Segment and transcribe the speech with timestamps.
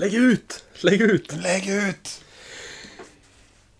[0.00, 0.64] Lägg ut!
[0.80, 1.32] Lägg ut!
[1.42, 2.20] Lägg ut!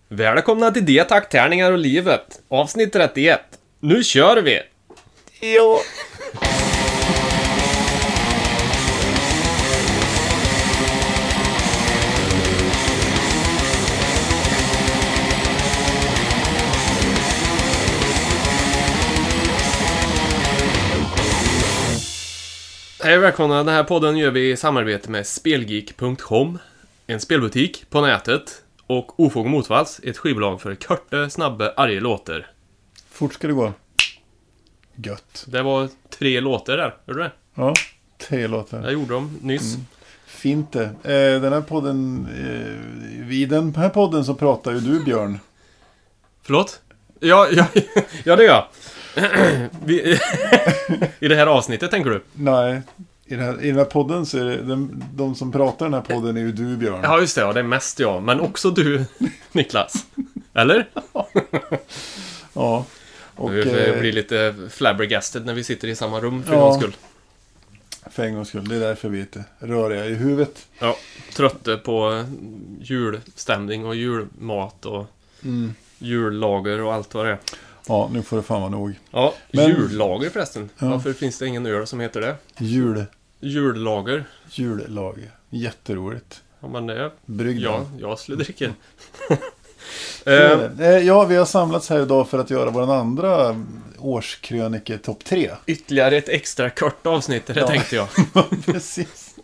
[0.08, 2.40] Välkomna till Det tack, tärningar och livet.
[2.48, 3.40] Avsnitt 31.
[3.80, 4.60] Nu kör vi!
[5.40, 5.80] Ja.
[23.10, 23.56] Hej och välkomna.
[23.56, 26.58] Den här podden gör vi i samarbete med Spelgeek.com.
[27.06, 28.62] En spelbutik på nätet.
[28.86, 32.46] Och Ofog Motvalls, ett skivbolag för korta, snabba, arga låtar.
[33.10, 33.72] Fort ska det gå.
[34.96, 35.44] Gött.
[35.48, 37.32] Det var tre låtar där, hörde du det?
[37.54, 37.74] Ja,
[38.18, 38.82] tre låtar.
[38.82, 39.76] Jag gjorde dem nyss.
[40.26, 40.84] Fint det.
[40.84, 45.38] Eh, den här podden, eh, i den här podden så pratar ju du Björn.
[46.42, 46.80] Förlåt?
[47.20, 47.66] Ja, ja,
[48.24, 48.66] ja det gör jag.
[51.20, 52.22] I det här avsnittet tänker du?
[52.32, 52.82] Nej,
[53.30, 55.90] i den här, i den här podden så är det, de, de som pratar i
[55.90, 57.00] den här podden är ju du Björn.
[57.02, 57.40] Ja, just det.
[57.40, 58.22] Ja, det är mest jag.
[58.22, 59.04] Men också du,
[59.52, 60.06] Niklas.
[60.54, 60.88] Eller?
[62.52, 62.84] Ja.
[63.34, 66.58] Och vi eh, blir lite flabbergasted när vi sitter i samma rum för Ja.
[66.58, 66.96] en gångs skull.
[68.10, 70.66] för en gångs skull, det är därför vi är lite röriga i huvudet.
[70.78, 70.96] Ja,
[71.36, 72.24] trötta på
[72.80, 75.06] julstämning och julmat och
[75.44, 75.74] Mm.
[75.98, 77.38] jullager och allt vad det är.
[77.88, 78.94] Ja, nu får det fan vara nog.
[79.10, 80.68] Ja, Men- jullager förresten.
[80.78, 80.88] Ja.
[80.88, 82.34] Varför finns det ingen öl som heter det?
[82.58, 83.04] Jul,
[83.40, 84.24] Jullager.
[84.50, 85.30] jullager.
[85.50, 86.42] Jätteroligt.
[86.60, 87.10] Ja, men det är...
[87.26, 88.72] Brygg Ja, jag skulle dricka.
[90.24, 90.88] Är eh.
[90.88, 93.64] Eh, Ja, vi har samlats här idag för att göra vår andra
[93.98, 95.50] årskrönike topp tre.
[95.66, 97.66] ytterligare ett extra kort avsnitt, det Ja.
[97.66, 98.08] tänkte jag.
[98.66, 99.34] Precis.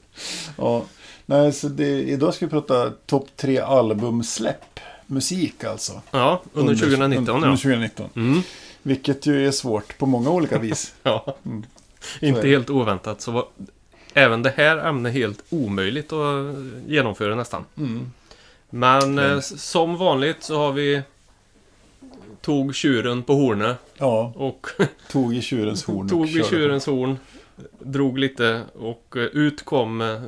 [0.57, 0.85] Ja,
[1.27, 4.81] nej, så det, idag ska vi prata topp tre albumsläpp.
[5.07, 6.01] Musik alltså.
[6.11, 7.37] Ja, under 2019 under, ja.
[7.37, 8.11] Under 2019.
[8.17, 8.43] Mm.
[8.83, 10.95] Vilket ju är svårt på många olika vis.
[11.03, 11.37] Ja.
[11.47, 11.65] Mm.
[12.21, 13.45] Inte helt oväntat så var
[14.17, 17.65] även det här ämnet helt omöjligt att genomföra nästan.
[17.77, 18.13] Mm.
[18.71, 21.03] Men eh, som vanligt så har vi
[22.41, 24.67] tog tjuren på hornet Ja, och
[25.11, 27.19] tog i tjurens horn tog körde tjurens horn,
[27.79, 30.23] drog lite och eh, ut kom eh,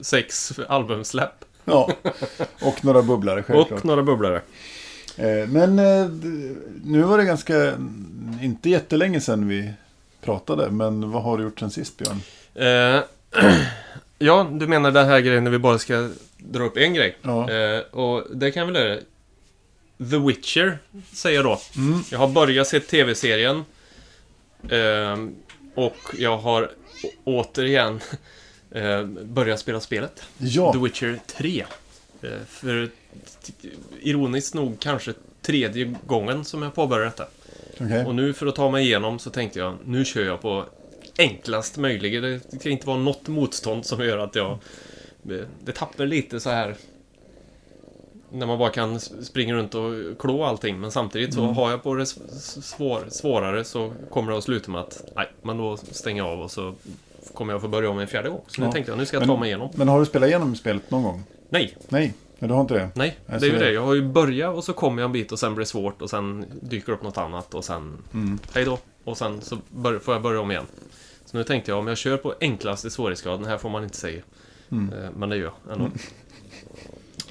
[0.00, 1.44] sex albumsläpp.
[1.64, 1.90] Ja,
[2.62, 3.78] och några bubblare självklart.
[3.78, 4.40] och några bubblare.
[5.16, 5.76] Eh, Men
[6.84, 7.72] nu var det ganska,
[8.42, 9.72] inte jättelänge sedan vi
[10.20, 10.70] pratade.
[10.70, 12.20] Men vad har du gjort sen sist Björn?
[13.36, 13.60] Eh,
[14.18, 16.08] ja, du menar den här grejen när vi bara ska
[16.38, 17.16] dra upp en grej.
[17.22, 17.50] Ja.
[17.50, 19.00] Eh, och det kan jag väl göra.
[20.10, 20.78] The Witcher,
[21.12, 21.60] säger jag då.
[21.76, 22.02] Mm.
[22.10, 23.64] Jag har börjat se tv-serien.
[24.70, 25.34] Ehm,
[25.74, 26.70] och jag har
[27.24, 28.00] återigen
[28.70, 30.22] eh, börjat spela spelet.
[30.38, 31.64] Ja, The Witcher 3.
[32.22, 32.90] Eh, för
[34.00, 35.12] ironiskt nog kanske
[35.42, 37.26] tredje gången som jag påbörjar detta.
[37.80, 38.04] okej.
[38.04, 40.64] Och nu för att ta mig igenom så tänkte jag, nu kör jag på
[41.20, 42.20] enklast möjliga.
[42.20, 44.58] Det ska inte vara något motstånd som gör att jag...
[45.64, 46.76] Det tappar lite så här...
[48.32, 50.80] När man bara kan springa runt och klå allting.
[50.80, 54.80] Men samtidigt så har jag på det svår, svårare så kommer det att sluta med
[54.80, 56.74] att nej, men då stänger jag av och så
[57.34, 58.40] kommer jag få börja om en fjärde gång.
[58.46, 58.72] Så nu Ja.
[58.72, 59.68] tänkte jag, nu ska jag Men- ta mig igenom.
[59.74, 61.22] Men har du spelat igenom spelet någon gång?
[61.48, 62.88] Nej, Nej, men du har inte det?
[62.94, 63.72] nej, det är ju det- det.
[63.72, 66.02] Jag har ju börjat och så kommer jag en bit och sen blir det svårt
[66.02, 68.38] och sen dyker upp något annat och sen Mm.
[68.54, 68.78] hej då.
[69.04, 70.66] Och sen så bör, får jag börja om igen.
[71.30, 74.22] Så nu tänkte jag om jag kör på enklaste svårighetsgraden, här får man inte säga.
[74.70, 74.92] Mm.
[74.92, 75.90] Eh, Men det gör jag ändå.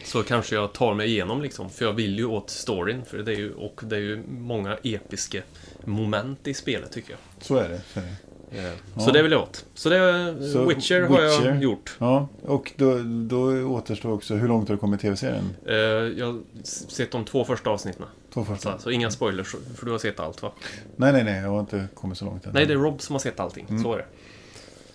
[0.04, 3.06] Så kanske jag tar mig igenom liksom, för jag vill ju åt storyn.
[3.06, 5.42] För det är ju, och det är ju många episka
[5.86, 7.20] moment i spelet tycker jag.
[7.44, 7.82] Så är det.
[7.94, 8.16] Så är det.
[8.52, 8.64] Eh,
[8.96, 9.02] Ja.
[9.02, 9.66] Så det vill jag åt.
[9.74, 11.46] Så det, Så Witcher, har Witcher.
[11.50, 11.96] jag gjort.
[12.00, 15.56] Ja, och då, då återstår också, hur långt har du kommit i tv-serien?
[15.68, 15.76] Eh,
[16.20, 18.06] Jag har sett de två första avsnitten.
[18.34, 18.78] Två första?
[18.78, 20.52] Så, så inga spoilers, för du har sett allt va?
[20.96, 22.52] Nej, nej, nej, jag har inte kommit så långt än.
[22.54, 23.66] Nej, det är Rob som har sett allting.
[23.70, 23.84] Mm.
[23.84, 24.06] Så är det.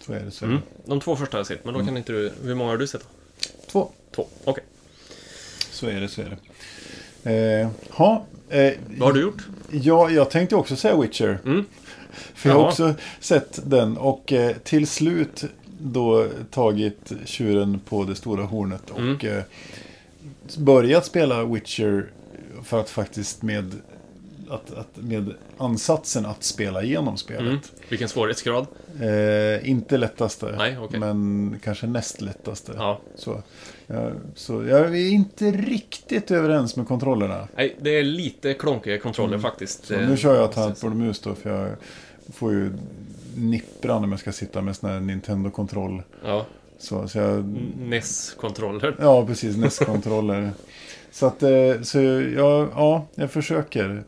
[0.01, 0.31] Så är det.
[0.31, 0.61] Så är Mm.
[0.85, 0.89] det.
[0.91, 2.33] De två första har jag sett, men då kan inte du...
[2.45, 3.09] Hur många har du sett?
[3.73, 3.91] Två.
[4.15, 4.27] Två.
[4.45, 4.65] Okej.
[5.71, 6.37] Så är det, så är det.
[7.31, 9.43] Eh, ha, eh, Vad har du gjort?
[9.71, 11.39] Ja, jag tänkte också säga Witcher.
[11.45, 11.65] Mm.
[12.35, 15.45] För jag har också sett den och eh, till slut
[15.79, 19.19] då tagit tjuren på det stora hornet och Mm.
[19.21, 19.43] eh,
[20.59, 22.11] börjat spela Witcher
[22.63, 23.73] för att faktiskt med,
[24.49, 27.17] att, att, med ansatsen att spela igenom Mm.
[27.17, 27.73] spelet.
[27.89, 28.67] Vilken svårighetsgrad?
[29.01, 31.01] Eh, inte lättaste, Nej, okej.
[31.01, 32.73] men kanske näst lättaste.
[32.77, 33.01] Ja.
[33.17, 33.43] Så,
[33.87, 37.49] ja, så jag är inte riktigt överens med kontrollerna.
[37.57, 39.91] Nej, det är lite klonkiga kontroller faktiskt.
[39.91, 40.01] Mm.
[40.01, 41.71] Så Eh, nu kör jag tangentbord och mus då, för jag
[42.33, 42.71] får ju
[43.37, 46.03] nippran om jag ska sitta med sån här Nintendo-kontroll.
[46.25, 46.47] Ja,
[46.79, 47.45] Så, så jag,
[47.79, 48.97] NES-kontroller.
[49.01, 50.51] ja, precis, NES-kontroller.
[51.11, 54.05] så att, eh, så jag, ja, jag försöker.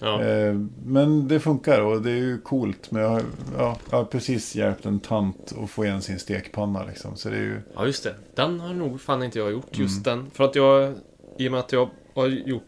[0.00, 0.22] Ja.
[0.22, 0.54] Eh,
[0.84, 2.90] Men det funkar och det är ju coolt.
[2.90, 3.22] Men jag har,
[3.58, 7.16] ja, jag har precis hjälpt en tant att få igen sin stekpanna liksom.
[7.16, 7.60] Så det är ju...
[7.74, 8.14] Ja, just det.
[8.34, 9.78] Den har nog fan inte jag gjort.
[9.78, 10.18] Just Mm.
[10.18, 10.30] den.
[10.30, 10.94] För att jag,
[11.38, 12.62] i och med att jag har gjort,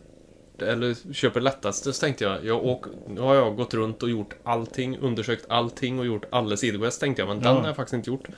[0.62, 4.34] eller köper lättaste, så tänkte jag, jag åk, nu har jag gått runt och gjort
[4.44, 7.28] allting, undersökt allting och gjort alla sidoquests tänkte jag.
[7.28, 7.60] Men den Ja.
[7.60, 8.28] har jag faktiskt inte gjort.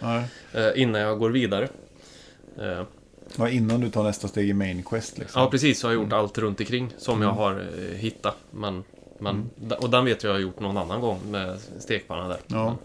[0.53, 1.69] Eh, innan jag går vidare.
[2.59, 2.83] Eh,
[3.37, 5.43] Ja, innan du tar nästa steg i Main Quest liksom.
[5.43, 5.81] ja, precis.
[5.81, 6.19] Så har jag gjort Mm.
[6.19, 8.37] allt runt omkring som jag har eh, hittat.
[8.51, 8.85] Men,
[9.19, 9.79] men, Mm.
[9.81, 12.39] Och den vet jag jag har gjort någon annan gång med stekpanna där.
[12.47, 12.77] Ja.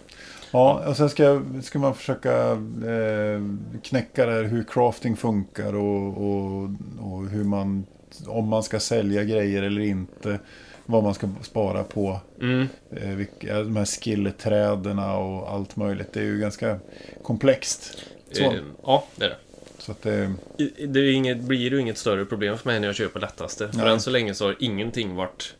[0.57, 3.41] Ja, och sen ska, ska man försöka eh,
[3.83, 6.69] knäcka det här hur crafting funkar och, och,
[6.99, 7.85] och hur man,
[8.27, 10.39] om man ska sälja grejer eller inte.
[10.85, 12.19] Vad man ska spara på.
[12.41, 12.67] Mm.
[12.91, 16.13] Eh, vilka, de här skillträdena och allt möjligt.
[16.13, 16.79] Det är ju ganska
[17.23, 17.97] komplext.
[18.31, 19.35] Så, Eh, ja, det är det.
[19.77, 22.87] så att det, I- Det är inget, blir ju inget större problem för mig när
[22.87, 23.67] jag köper lättaste.
[23.71, 23.89] För Nej.
[23.93, 25.53] än så länge så har ingenting varit...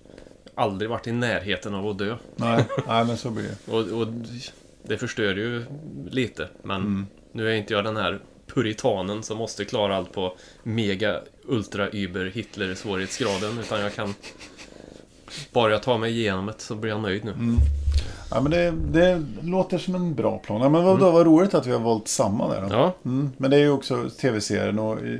[0.56, 2.16] Aldrig varit i närheten av att dö.
[2.36, 3.72] nej, nej, men så blir det.
[3.72, 4.08] Och, och
[4.90, 5.66] det förstör ju
[6.10, 6.48] lite.
[6.64, 7.06] Men Mm.
[7.32, 8.20] nu är inte jag den här
[8.54, 13.60] puritanen som måste klara allt på mega ultra über Hitler svårighetsgraden.
[13.60, 14.14] Utan jag kan...
[15.54, 17.32] Bara jag tar mig igenom det så blir jag nöjd nu.
[17.32, 17.56] Mm.
[18.32, 20.62] Ja, men det, det låter som en bra plan.
[20.62, 22.68] Ja, men vad, vad roligt att vi har valt samma där då.
[22.72, 25.20] Ja, Mm, men det är ju också tv-serien och eh,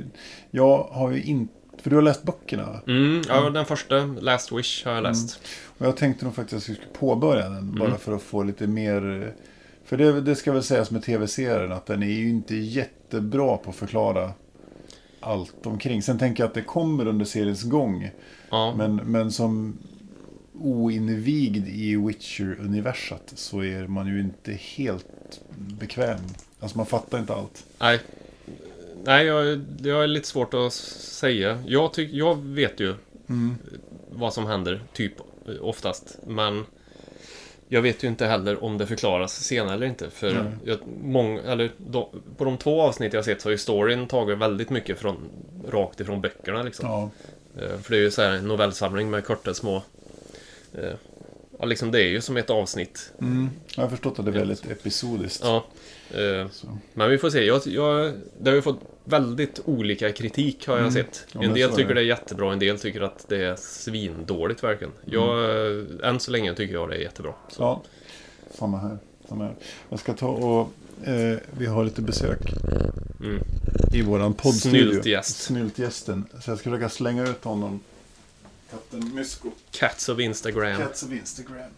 [0.50, 1.52] jag har ju inte...
[1.82, 2.80] För du har läst böckerna.
[2.86, 5.40] mm, ja den första, Last Wish, har jag läst.
[5.78, 7.74] Och jag tänkte nog faktiskt att jag skulle påbörja den.
[7.78, 7.98] Bara Mm.
[8.00, 9.32] för att få lite mer...
[9.88, 13.70] För det, det ska väl sägas med tv-serien att den är ju inte jättebra på
[13.70, 14.32] att förklara
[15.20, 16.02] allt omkring.
[16.02, 18.10] Sen tänker jag att det kommer under seriens gång.
[18.50, 19.78] Ja, Men, men som
[20.60, 26.20] oinvigd i Witcher-universat så är man ju inte helt bekväm.
[26.60, 27.64] Alltså man fattar inte allt.
[27.80, 28.00] Nej.
[29.04, 31.62] Nej, jag, det är lite svårt att säga.
[31.66, 32.94] Jag, tyck, jag vet ju
[33.28, 33.54] Mm.
[34.10, 35.12] vad som händer, typ
[35.60, 36.18] oftast.
[36.26, 36.64] Men
[37.68, 40.10] jag vet ju inte heller om det förklaras senare eller inte.
[40.10, 40.44] För Nej.
[40.64, 42.06] jag, mång, eller, de,
[42.36, 45.16] på de två avsnitt jag sett så har ju storyn tagit väldigt mycket från,
[45.68, 46.62] rakt ifrån böckerna.
[46.62, 46.88] Liksom.
[46.88, 47.10] Ja,
[47.62, 49.82] Eh, För det är ju så här en novellsamling med korta små...
[50.74, 50.92] eh,
[51.60, 53.12] Ja, liksom det är ju som ett avsnitt.
[53.20, 53.50] mm.
[53.76, 55.40] jag har förstått att det är väldigt episodiskt.
[55.44, 55.64] Ja.
[56.10, 56.78] Eh, Så.
[56.94, 57.44] Men vi får se.
[57.44, 60.92] Jag, jag, det har ju fått väldigt olika kritik har jag Mm.
[60.92, 61.26] sett.
[61.32, 61.94] Ja, en del tycker det.
[61.94, 64.92] det är jättebra, en del tycker att det är svindåligt verkligen.
[65.04, 66.00] Jag, Mm.
[66.04, 67.32] än så länge tycker jag det är jättebra.
[67.48, 67.62] Så.
[67.62, 67.82] Ja,
[68.54, 68.98] samma här.
[69.28, 69.54] Samma här.
[69.88, 70.68] Jag ska ta och...
[71.08, 72.38] Eh, vi har lite besök
[73.20, 73.42] Mm.
[73.92, 74.90] i våran poddstudio.
[74.90, 75.36] Snyltgäst.
[75.42, 76.24] Snyltgästen.
[76.44, 77.80] Så jag ska försöka slänga ut honom.
[78.70, 79.50] Katten Mysko.
[79.70, 80.76] Cats of Instagram.
[80.76, 81.70] Cats of Instagram.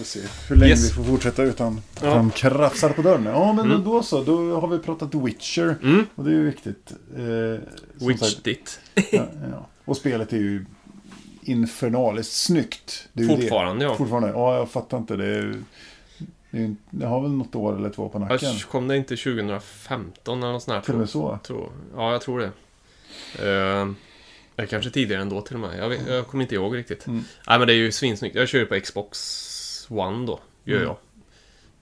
[0.00, 0.90] Får se hur länge Yes.
[0.90, 2.08] vi får fortsätta utan Ja.
[2.08, 3.24] att han krafsar på dörren.
[3.24, 3.84] Ja, men Mm.
[3.84, 4.22] då så.
[4.24, 5.76] Då har vi pratat Witcher.
[5.82, 6.06] Mm.
[6.14, 6.92] Och det är ju viktigt.
[7.16, 7.68] Eh,
[7.98, 8.80] som Witch sagt, it.
[8.94, 9.66] ja, ja.
[9.84, 10.64] Och spelet är ju
[11.42, 13.08] infernaliskt snyggt.
[13.28, 13.94] Fortfarande ja.
[13.94, 14.28] Fortfarande.
[14.28, 15.16] Ja, jag fattar inte.
[15.16, 15.62] Det, är,
[16.50, 18.36] det, är, det har väl något år eller två på nacken.
[18.50, 20.82] Asch, Kom det inte 2015 eller något sånt här?
[20.82, 21.38] Till och med så.
[21.46, 22.50] Tror, ja, jag tror det.
[23.46, 23.92] Uh,
[24.70, 25.78] kanske tidigare ändå till och med.
[25.78, 27.06] Jag, vet, jag kommer inte ihåg riktigt.
[27.06, 27.24] Mm.
[27.48, 28.36] Nej, men det är ju svinsnyggt.
[28.36, 29.18] Jag kör ju på Xbox
[29.90, 30.88] One då, gör Mm.
[30.88, 30.96] jag.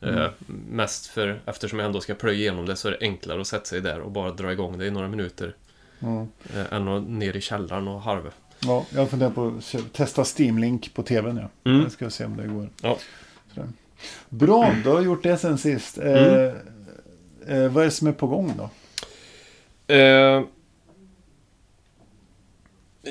[0.00, 0.30] Eh,
[0.68, 3.64] mest för, eftersom jag ändå ska plöja igenom det så är det enklare att sätta
[3.64, 5.54] sig där och bara dra igång det i några minuter.
[6.00, 8.30] Eh, än att ner i källaren och harva.
[8.60, 11.36] Ja, jag funderar på att testa Steam Link på tvn.
[11.36, 11.70] Ja.
[11.70, 11.82] Mm.
[11.82, 12.70] Jag ska se om det går.
[12.82, 12.98] Ja.
[13.54, 13.68] Sådär.
[14.28, 15.98] Bra, du har gjort det sen sist.
[15.98, 16.56] Eh, Mm.
[17.46, 18.70] eh, vad är det som är på gång då?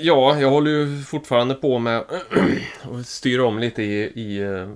[0.02, 2.04] Ja, jag håller ju fortfarande på med
[2.92, 4.70] att styra om lite i, i eh,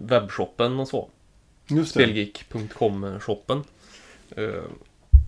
[0.00, 1.08] webbshoppen och så.
[1.86, 3.64] Spelgeek.com-shoppen.
[4.36, 4.62] Eh,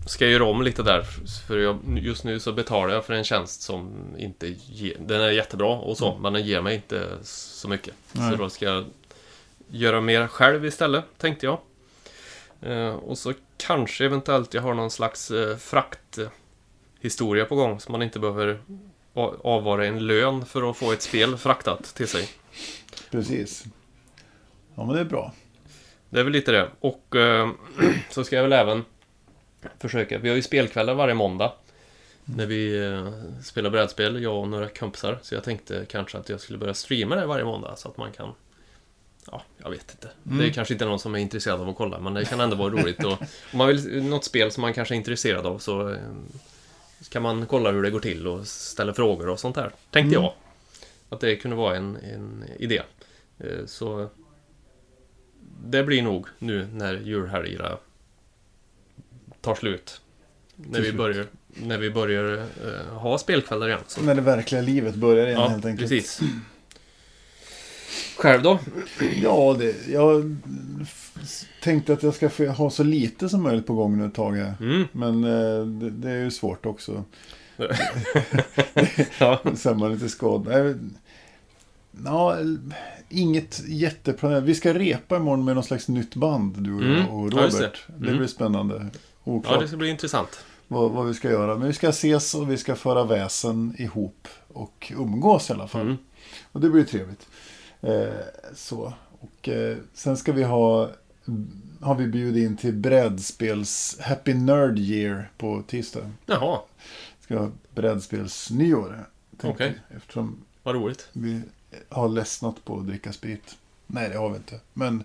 [0.05, 1.05] ska jag göra om lite där,
[1.47, 4.95] för jag, just nu så betalar jag för en tjänst som inte ger...
[4.99, 7.93] Den är jättebra och så, men den ger mig inte så mycket.
[8.11, 8.31] Nej.
[8.31, 8.85] Så då ska jag
[9.67, 11.59] göra mer själv istället, tänkte jag.
[12.61, 18.01] Eh, och så kanske eventuellt jag har någon slags eh, frakthistoria på gång, så man
[18.01, 18.59] inte behöver
[19.13, 22.29] avvara en lön för att få ett spel fraktat till sig.
[23.11, 23.65] Precis.
[24.75, 25.33] Ja, men det är bra.
[26.09, 26.69] Det är väl lite det.
[26.79, 27.49] Och eh,
[28.09, 28.85] så ska jag väl även
[29.79, 30.17] försöka.
[30.17, 31.53] Vi har ju spelkvällar varje måndag.
[32.25, 33.11] När vi eh,
[33.43, 35.19] spelar brädspel, jag och några kompisar.
[35.21, 38.11] Så jag tänkte kanske att jag skulle börja streama det varje måndag så att man
[38.11, 38.33] kan...
[39.31, 40.09] Ja, jag vet inte.
[40.23, 42.55] Det är kanske inte någon som är intresserad av att kolla, men det kan ändå
[42.55, 43.03] vara roligt.
[43.03, 45.97] Och, om man vill något spel som man kanske är intresserad av så
[47.01, 49.71] eh, kan man kolla hur det går till och ställa frågor och sånt där.
[49.91, 50.23] Tänkte Mm.
[50.23, 50.33] jag.
[51.09, 52.81] Att det kunde vara en, en idé.
[53.39, 54.09] Eh, Så
[55.65, 57.77] det blir nog nu när julhelgerna
[59.41, 60.01] tar slut.
[60.55, 60.97] när vi slut.
[60.97, 63.79] börjar, när vi börjar eh, ha spelkvällar igen.
[63.87, 64.01] Så.
[64.01, 65.89] När det verkliga livet börjar igen Ja, helt enkelt.
[65.89, 66.19] precis.
[68.17, 68.59] Själv då?
[69.21, 70.37] Ja, det, jag
[71.63, 74.37] tänkte att jag ska ha så lite som möjligt på gång nu ett tag.
[74.59, 74.83] Mm.
[74.91, 77.03] Men eh, det, det är ju svårt också.
[79.19, 79.39] Ja.
[79.43, 80.89] Är man lite skadad.
[82.05, 82.37] Ja,
[83.09, 84.43] inget jätteplanerat.
[84.43, 87.07] Vi ska repa imorgon med någon slags nytt band, du och Mm.
[87.09, 87.53] och Ja, Robert.
[87.87, 87.93] det.
[87.97, 88.05] det.
[88.05, 88.17] Mm.
[88.17, 88.89] blir spännande.
[88.93, 88.99] ja,
[89.31, 90.39] Oklart det ska bli intressant.
[90.67, 91.57] vad, vad vi ska göra.
[91.57, 95.81] Men vi ska ses och vi ska föra väsen ihop och umgås i alla fall.
[95.81, 95.97] Mm.
[96.51, 97.27] Och det blir trevligt.
[97.81, 98.09] Eh,
[98.55, 98.93] så.
[99.19, 100.89] Och eh, sen ska vi ha
[101.81, 106.11] har vi bjudit in till brädspels Happy Nerd Year på tisdag.
[106.25, 106.59] Jaha,
[107.19, 109.05] Ska ha brädspelsnyår.
[109.43, 109.79] Okej.
[109.89, 111.07] vi, Eftersom vad roligt.
[111.13, 111.41] vi
[111.89, 113.57] har ledsnat på att dricka sprit.
[113.87, 114.59] Nej, det har vi inte.
[114.73, 115.03] Men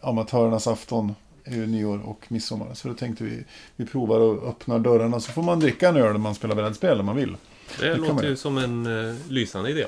[0.00, 2.74] amatörernas afton är ju nyår och midsommar.
[2.74, 3.44] Så då tänkte vi,
[3.76, 7.00] vi provar och öppnar dörrarna så får man dricka en öl när man spelar brädspel
[7.00, 7.36] om man vill.
[7.80, 9.86] Det, man låter ju som en uh, lysande idé.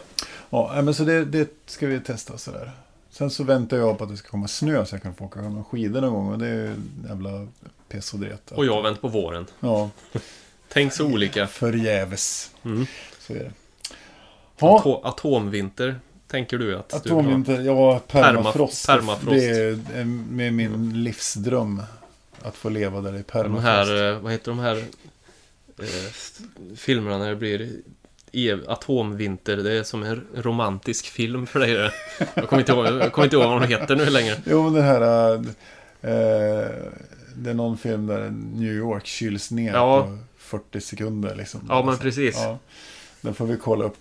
[0.51, 2.71] Ja, men så det, det ska vi testa sådär.
[3.11, 5.43] Sen så väntar jag på att det ska komma snö så jag kan få åka
[5.43, 6.33] med skidor någon gång.
[6.33, 6.75] Och det är ju
[7.09, 7.47] jävla
[7.89, 8.53] piss och dret.
[8.53, 9.47] Och jag har vänt på våren.
[9.61, 9.91] Ja,
[10.69, 11.47] Tänk så olika.
[11.47, 12.51] förgäves.
[12.65, 12.87] Mm.
[13.21, 13.53] Så är det.
[14.59, 18.87] Ja, Ato- atomvinter, tänker du att du atomvinter, ja, permafrost.
[18.87, 19.31] permafrost.
[19.31, 21.83] Det är eh, med min livsdröm.
[22.43, 23.65] Att få leva där i De permafrost.
[23.67, 24.85] här, eh, vad heter de här
[26.77, 27.71] filmerna när det blir
[28.33, 29.57] ev- atomvinter?
[29.57, 31.93] Det är som en romantisk film för dig det.
[32.35, 34.37] Jag kommer inte ihåg, jag kommer inte ihåg vad de heter nu längre.
[34.47, 35.33] Jo, men det här...
[35.35, 35.41] eh,
[36.01, 36.69] Eh,
[37.37, 40.03] det är någon film där New York kyls ner Ja.
[40.03, 41.35] på 40 sekunder.
[41.35, 41.61] Liksom.
[41.69, 42.37] Ja, men precis.
[42.39, 42.59] Ja,
[43.21, 43.97] den får vi kolla upp.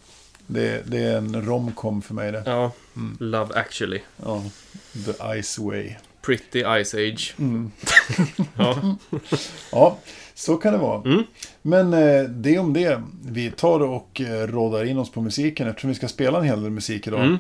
[0.47, 2.43] Det, det är en romcom för mig det.
[2.45, 3.17] Ja, Mm.
[3.19, 4.01] Love actually.
[4.25, 4.43] Ja,
[5.05, 5.95] The Ice Way.
[6.25, 7.33] Pretty Ice Age.
[7.39, 7.71] Mm.
[8.57, 8.95] Ja,
[9.71, 9.97] Ja,
[10.33, 11.01] så kan det vara.
[11.11, 11.23] Mm.
[11.61, 13.01] Men eh, det om det.
[13.25, 15.67] Vi tar och eh, rådar in oss på musiken.
[15.67, 17.21] Eftersom vi ska spela en hel del musik idag.
[17.25, 17.37] mm,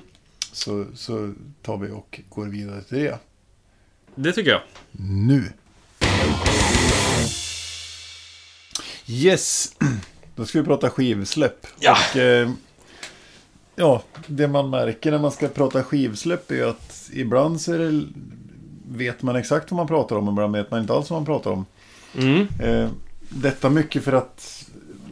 [0.51, 3.19] Så, så tar vi och går vidare till det.
[4.15, 4.61] det tycker jag.
[4.91, 5.43] Nu.
[9.07, 9.75] Yes.
[10.35, 11.67] Då ska vi prata skivsläpp.
[11.79, 11.97] Ja.
[12.11, 12.49] Och, eh,
[13.75, 17.79] ja, det man märker när man ska prata skivsläpp är ju att ibland så är
[17.79, 18.03] det,
[18.89, 20.29] vet man exakt vad man pratar om.
[20.29, 21.65] Ibland vet man inte alls vad man pratar om.
[22.17, 22.89] Mm, Eh,
[23.29, 24.69] detta mycket för att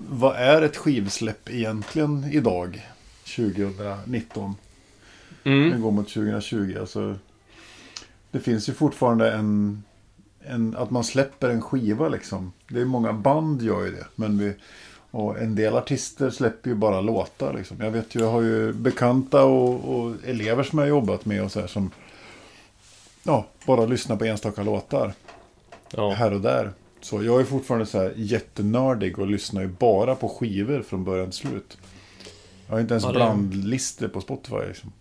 [0.10, 2.88] vad är ett skivsläpp egentligen idag?
[3.36, 4.56] 2019.
[5.44, 6.78] Vi mm, går mot 2020.
[6.80, 7.16] Alltså,
[8.32, 9.84] det finns ju fortfarande en,
[10.40, 10.76] en...
[10.78, 12.54] Att man släpper en skiva liksom.
[12.68, 14.06] Det är många band gör ju det.
[14.16, 14.54] Men vi,
[15.12, 17.78] och en del artister släpper ju bara låtar liksom.
[17.80, 21.44] Jag vet ju, jag har ju bekanta och, och elever som jag har jobbat med
[21.44, 21.92] och så här som...
[23.24, 25.14] Ja, bara lyssnar på enstaka låtar.
[25.92, 26.12] ja.
[26.14, 26.72] Här och där.
[27.02, 31.30] Så jag är fortfarande så här jättenördig och lyssnar ju bara på skivor från början
[31.32, 31.78] till slut.
[32.68, 34.92] Jag har inte ens Ja, det- blandlistor på Spotify liksom.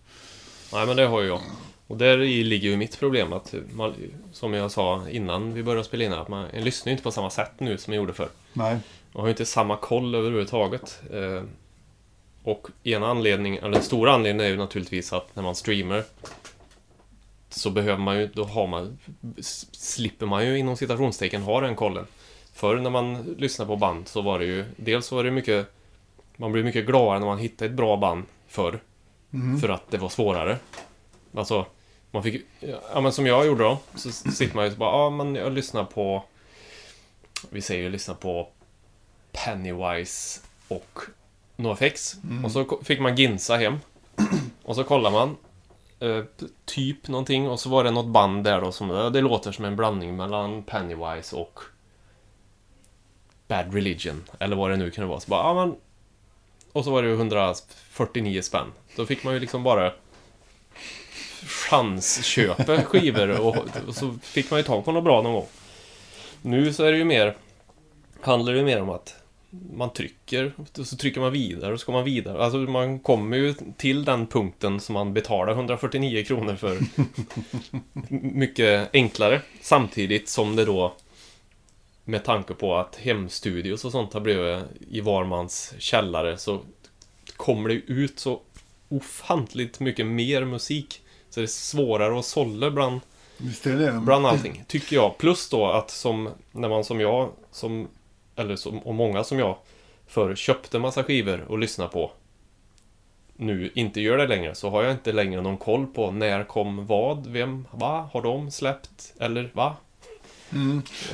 [0.73, 1.41] Nej, men det har ju jag.
[1.87, 3.93] Och där ligger ju mitt problem att, man,
[4.31, 7.29] som jag sa innan vi började spela in, att man lyssnar ju inte på samma
[7.29, 8.29] sätt nu som jag gjorde förr.
[8.53, 8.77] Nej.
[9.11, 11.01] Man har ju inte samma koll överhuvudtaget.
[11.13, 11.43] Eh,
[12.43, 16.03] och ena anledningen, eller den stora anledningen är ju naturligtvis att när man streamar
[17.53, 18.97] så behöver man ju, då har man,
[19.71, 22.05] slipper man ju inom citationstecken ha den kollen.
[22.53, 25.67] Förr när man lyssnade på band så var det ju, dels var det mycket,
[26.37, 28.79] man blev mycket gladare när man hittade ett bra band förr.
[29.33, 29.59] Mm.
[29.59, 30.57] För att det var svårare.
[31.33, 31.65] Alltså,
[32.11, 32.41] man fick
[32.93, 33.79] Ja, men som jag gjorde då.
[33.95, 36.23] Så sitter man ju så bara, ja men jag lyssnar på...
[37.49, 38.47] Vi säger ju lyssna på
[39.31, 40.99] Pennywise och
[41.55, 42.15] NoFX.
[42.45, 43.79] Och så fick man Ginsa hem.
[44.63, 45.37] Och så kollar man.
[45.99, 46.23] Eh,
[46.65, 47.49] typ någonting.
[47.49, 49.11] Och så var det något band där då som...
[49.13, 51.59] Det låter som en blandning mellan Pennywise och...
[53.47, 54.23] Bad Religion.
[54.39, 55.19] Eller vad det nu kunde vara.
[55.19, 55.75] Så bara, ja men...
[56.71, 58.67] Och så var det ju 149 spänn.
[58.95, 59.91] Då fick man ju liksom bara
[61.45, 63.57] chansköpa skivor och,
[63.87, 65.47] och så fick man ju tag på något bra någon gång.
[66.41, 67.35] Nu så är det ju mer
[68.25, 69.15] handlar det ju mer om att
[69.73, 72.43] man trycker och så trycker man vidare och så går man vidare.
[72.43, 76.79] Alltså man kommer ju till den punkten som man betalar 149 kronor för
[78.33, 79.41] mycket enklare.
[79.61, 80.93] Samtidigt som det då
[82.05, 86.61] med tanke på att hemstudios och sånt har blivit i varmans källare så
[87.37, 88.41] kommer det ut så
[88.89, 91.01] ofantligt mycket mer musik.
[91.29, 92.99] Så det är svårare att sålla bland,
[94.01, 95.17] bland allting, tycker jag.
[95.17, 97.87] Plus då att som, när man som jag, som,
[98.35, 99.55] eller som, och många som jag,
[100.07, 102.11] förr köpte massa skivor och lyssnade på.
[103.35, 106.85] Nu inte gör det längre, så har jag inte längre någon koll på när kom
[106.85, 109.75] vad, vem, va, har de släppt, eller va?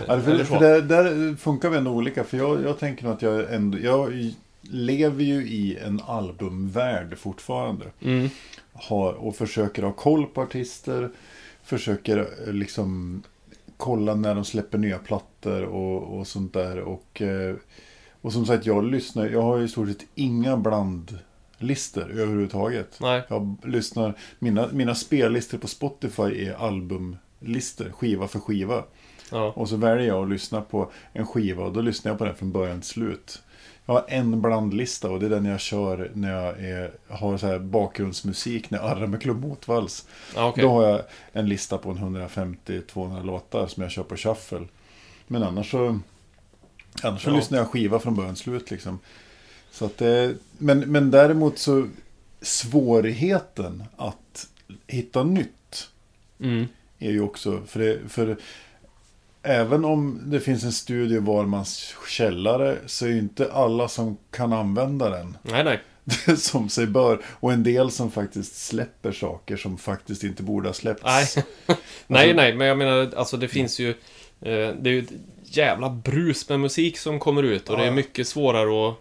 [0.08, 0.54] Ja, för, Eller så.
[0.54, 2.24] för där, där funkar vi ändå olika.
[2.24, 3.80] För jag, jag tänker nog att jag ändå...
[3.80, 7.86] Jag lever ju i en albumvärld fortfarande.
[8.02, 8.30] Mm.
[8.74, 11.10] Har, och försöker ha koll på artister.
[11.64, 13.24] Försöker eh, liksom
[13.80, 16.80] kolla när de släpper nya plattor och, och sånt där.
[16.80, 17.56] Och, eh,
[18.22, 19.30] och som sagt, jag lyssnar.
[19.30, 22.98] Jag har ju i stort sett inga blandlistor överhuvudtaget.
[23.02, 23.24] Nej.
[23.28, 28.84] Jag lyssnar, mina, mina spellistor på Spotify är albumlistor, skiva för skiva.
[29.32, 29.54] Ja.
[29.56, 32.36] Och så väljer jag att lyssna på en skiva och då lyssnar jag på den
[32.36, 33.42] från början till slut.
[33.90, 37.48] Jag har en blandlista och det är den jag kör när jag är, har så
[37.48, 40.08] här bakgrundsmusik när jag arrar med Klubb Motvalls.
[40.36, 40.64] Ja, okej.
[40.64, 41.02] Då har jag
[41.34, 44.68] en lista på en 150-200 låtar som jag kör på shuffle.
[45.28, 46.00] Men annars så,
[47.04, 47.36] annars så Ja.
[47.36, 49.00] lyssnar jag skiva från början till slut liksom.
[49.72, 51.88] Så att det, men, men däremot så
[52.42, 54.48] svårigheten att
[54.88, 55.90] hitta nytt
[56.42, 56.66] Mm.
[57.00, 58.38] är ju också, för, det, för
[59.44, 64.18] även om det finns en studio var mans källare så är ju inte alla som
[64.32, 65.82] kan använda den Nej, nej.
[66.38, 67.22] som sig bör.
[67.26, 71.04] Och en del som faktiskt släpper saker som faktiskt inte borde ha släppts.
[71.06, 71.28] Nej.
[72.08, 73.90] nej, nej, men jag menar, alltså det finns ju...
[73.90, 73.96] Eh,
[74.80, 75.12] det är ju ett
[75.44, 77.92] jävla brus med musik som kommer ut och det är Ja.
[77.94, 78.96] mycket svårare att...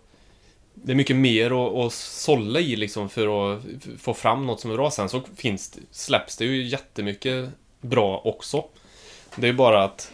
[0.74, 3.62] Det är mycket mer att, att sålla i liksom för att
[3.98, 4.90] få fram något som är bra.
[4.90, 7.48] Sen så finns släpps det ju jättemycket
[7.80, 8.64] bra också.
[9.36, 10.12] Det är bara att...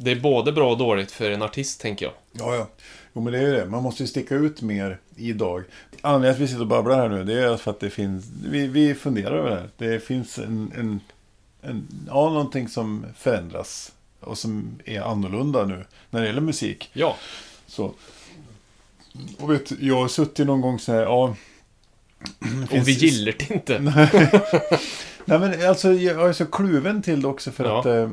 [0.00, 2.14] Det är både bra och dåligt för en artist, tänker jag.
[2.32, 2.68] Ja, ja.
[3.12, 3.66] Jo, men det är ju det.
[3.66, 5.64] Man måste ju sticka ut mer idag.
[6.00, 8.24] Anledningen till att vi sitter och babblar här nu, det är för att det finns...
[8.44, 9.70] Vi, vi funderar över det här.
[9.76, 11.00] Det finns en, en,
[11.62, 11.88] en...
[12.06, 13.92] Ja, någonting som förändras.
[14.20, 15.84] Och som är annorlunda nu.
[16.10, 16.90] När det gäller musik.
[16.92, 17.16] Ja,
[17.66, 17.94] Så.
[19.38, 21.22] Och vet, jag har suttit någon gång så här, ja...
[22.70, 23.78] och vi gillar det inte.
[25.24, 27.80] Nej men alltså jag är så kluven till det också för Ja.
[27.80, 28.10] att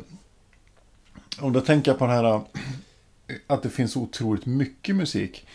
[1.40, 2.42] Om då tänker jag på den här eh,
[3.48, 5.48] Att det finns otroligt mycket musik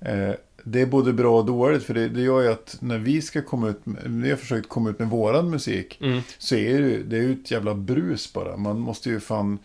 [0.00, 0.30] eh,
[0.64, 3.42] Det är både bra och dåligt för det, det gör ju att när vi ska
[3.42, 6.20] komma ut vi har försökt komma ut med våran musik Mm.
[6.38, 9.58] Så är det ju det är ju ett jävla brus bara Man måste ju fan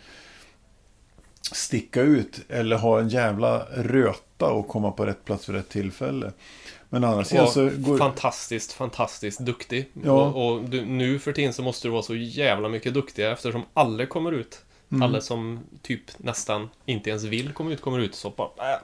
[1.52, 6.32] Sticka ut eller ha en jävla röta och komma på rätt plats vid rätt tillfälle
[6.90, 9.92] Men annars Och så går, fantastiskt, fantastiskt duktig.
[10.04, 10.12] Ja.
[10.12, 13.64] Och, och du, nu för tiden så måste du vara så jävla mycket duktigare eftersom
[13.74, 14.62] alla kommer ut.
[14.92, 15.02] Mm.
[15.02, 18.16] Alla som typ nästan inte ens vill komma ut, kommer ut.
[18.16, 18.80] Så bara, äh.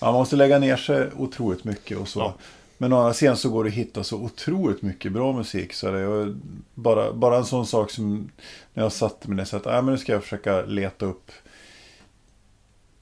[0.00, 2.20] Ja, man måste lägga ner sig otroligt mycket och så.
[2.20, 2.34] Ja.
[2.78, 5.72] Men å andra sidan så går det att hitta så otroligt mycket bra musik.
[5.72, 6.36] Så det är
[6.74, 8.30] bara, bara en sån sak som
[8.74, 11.32] när jag satte mig ner så att äh, men nu ska jag försöka leta upp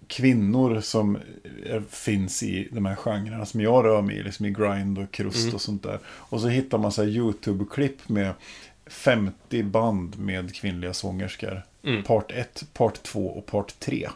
[0.07, 1.19] kvinnor som
[1.67, 4.23] eh, finns i de här genrerna som jag rör mig i.
[4.23, 5.55] Liksom i grind och krust Mm.
[5.55, 5.99] och sånt där.
[6.07, 8.33] Och så hittar man så här YouTube-klipp med
[8.87, 11.63] 50 band med kvinnliga sångerskor.
[11.85, 12.03] Mm.
[12.03, 13.99] Part 1, part 2 och part 3.
[14.03, 14.11] Ja,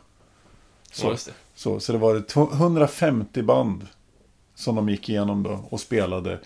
[0.93, 1.33] Så, just det.
[1.55, 3.87] så, så det var ett 150 band
[4.55, 6.39] som de gick igenom då och spelade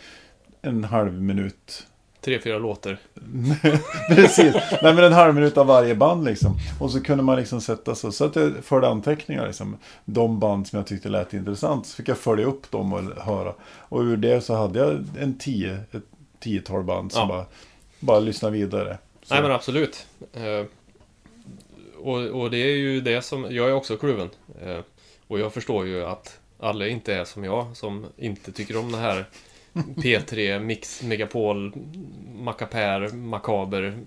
[0.62, 1.86] en halv minut.
[2.20, 2.98] Tre, fyra låtar.
[4.08, 6.56] Precis, nej men en halv minut av varje band liksom.
[6.80, 9.76] Och så kunde man liksom sätta så, så att jag förde anteckningar liksom.
[10.04, 13.54] De band som jag tyckte lät intressant, så fick jag följa upp dem och höra.
[13.62, 16.02] Och ur det så hade jag en tio, ett
[16.40, 17.26] tiotal band som Ja.
[17.26, 17.46] bara,
[18.00, 18.98] bara lyssnade vidare.
[19.22, 20.06] Så, Nej men absolut.
[22.02, 24.30] Och, och det är ju det som, jag är också kluven.
[24.62, 24.78] Eh,
[25.26, 28.98] och jag förstår ju att alla inte är som jag, som inte tycker om det
[28.98, 29.24] här
[29.72, 31.72] P3, Mix, Megapol,
[32.34, 33.98] Macapär, Makaber,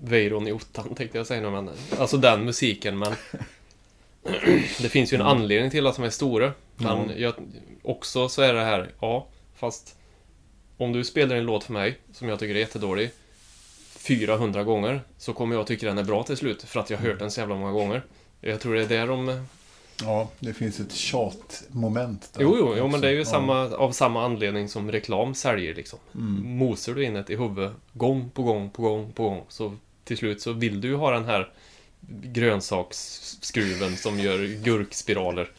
[0.00, 3.12] Weiron i ottan tänkte jag säga nu, men alltså den musiken, men
[4.82, 6.52] det finns ju en anledning till att de är stora.
[6.76, 7.14] Men Ja.
[7.16, 7.34] jag,
[7.82, 9.96] också så är det här, ja, fast
[10.76, 13.10] om du spelar en låt för mig som jag tycker är jättedålig
[14.06, 17.06] 400 gånger så kommer jag tycka den är bra till slut för att jag har
[17.06, 18.02] hört den så jävla många gånger.
[18.40, 19.46] Jag tror det är där de...
[20.02, 23.24] Ja, det finns ett tjatmoment där Jo, jo, jo men det är ju Ja.
[23.24, 25.98] samma, av samma anledning som reklam säljer liksom.
[26.14, 26.56] Mm.
[26.58, 30.16] Mosar du in ett i huvudet gång på gång på gång på gång så till
[30.16, 31.52] slut så vill du ju ha den här
[32.22, 35.50] grönsaksskruven som gör gurkspiraler.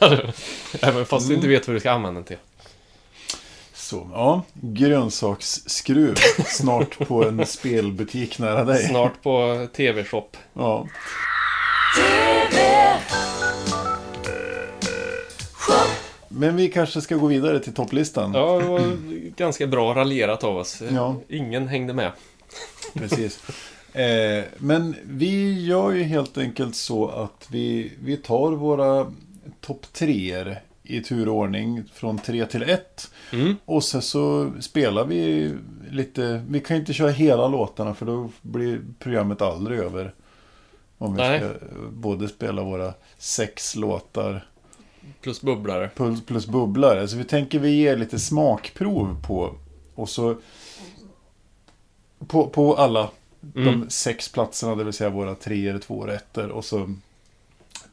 [0.80, 2.36] Även fast du inte vet vad du ska använda den till.
[3.90, 4.42] Så, ja.
[4.52, 6.14] Grönsaksskruv.
[6.46, 8.88] Snart på en spelbutik nära dig.
[8.88, 10.36] Snart på TV-shop.
[10.52, 10.86] Ja.
[16.28, 18.34] Men vi kanske ska gå vidare till topplistan.
[18.34, 18.82] Ja, det var
[19.36, 20.82] ganska bra raljerat av oss.
[20.90, 21.16] Ja.
[21.28, 22.12] Ingen hängde med.
[22.94, 23.42] Precis.
[23.92, 29.12] Eh, men vi gör ju helt enkelt så att vi, vi tar våra
[29.60, 30.56] topp treor
[30.96, 33.10] i turordning från tre till ett.
[33.32, 33.56] Mm.
[33.64, 35.52] Och sen så spelar vi
[35.90, 36.44] lite...
[36.48, 40.14] Vi kan ju inte köra hela låtarna för då blir programmet aldrig över.
[40.98, 41.38] Om vi Nej.
[41.38, 41.48] ska
[41.90, 44.46] både spela våra sex låtar
[45.20, 45.90] Plus bubblare.
[45.96, 47.08] plus, plus bubblare.
[47.08, 49.54] Så vi tänker vi ger lite smakprov på.
[49.94, 50.36] Och så...
[52.26, 53.10] På, på alla
[53.56, 53.80] Mm.
[53.80, 56.48] de sex platserna, det vill säga våra tre eller två rätter.
[56.48, 56.94] Och så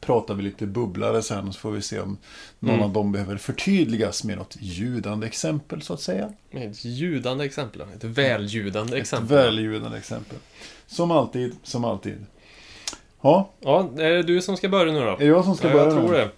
[0.00, 1.52] pratar vi lite bubblare sen.
[1.52, 2.18] Så får vi se om
[2.58, 2.84] någon Mm.
[2.84, 6.32] av dem behöver förtydligas med något ljudande exempel så att säga.
[6.50, 7.80] Med Ett ljudande exempel.
[7.80, 9.38] Ett välljudande exempel.
[9.38, 10.38] Ett välljudande exempel.
[10.86, 12.26] Som alltid, som alltid.
[13.20, 15.06] Ja, Ja, är det du som ska börja nu då?
[15.12, 16.16] är det jag som ska ja, börja jag tror nu?
[16.18, 16.30] det.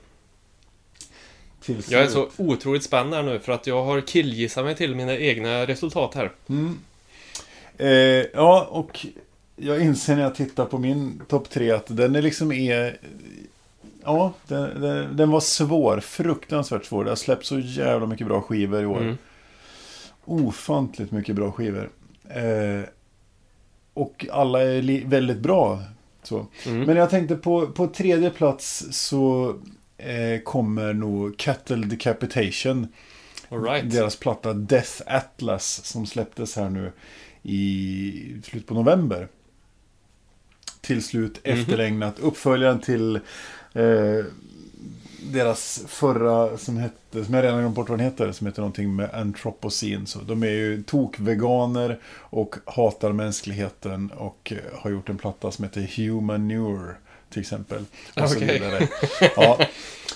[1.63, 4.95] Till Jag är så otroligt spänd här nu för att jag har killgissat mig till
[4.95, 6.33] mina egna resultat här.
[6.49, 6.79] Mm.
[7.79, 7.89] Eh,
[8.35, 9.07] ja, och
[9.61, 12.99] jag inser när jag tittar på min topp tre att den är liksom är...
[14.05, 16.01] Ja, den, den, den var svår.
[16.01, 17.05] Fruktansvärt svår.
[17.05, 19.01] Det har släppts så jävla mycket bra skivor i år.
[19.01, 19.17] Mm.
[20.25, 21.91] Ofantligt mycket bra skivor.
[22.29, 22.89] Eh,
[23.95, 25.83] och alla är väldigt bra.
[26.23, 26.47] Så.
[26.67, 26.83] Mm.
[26.83, 29.55] Men jag tänkte på, på tredje plats så
[29.97, 32.89] eh, kommer nog Cattle Decapitation.
[33.49, 33.91] Right.
[33.91, 36.93] Deras platta Death Atlas som släpptes här nu
[37.43, 39.29] i slutet på november.
[40.81, 41.59] Till slut Mhm.
[41.61, 42.19] efterlängnat.
[42.19, 43.17] Uppföljaren till
[43.73, 44.25] eh,
[45.33, 48.97] deras förra som hette, som jag redan glömt bort vad den heter, som heter någonting
[48.97, 50.07] med Anthropocene.
[50.07, 55.65] Så de är ju tokveganer och hatar mänskligheten och eh, har gjort en platta som
[55.65, 56.95] heter Humanure
[57.31, 57.85] till exempel.
[58.17, 58.59] Och så Okej.
[58.61, 58.89] vidare.
[59.37, 59.59] Ja,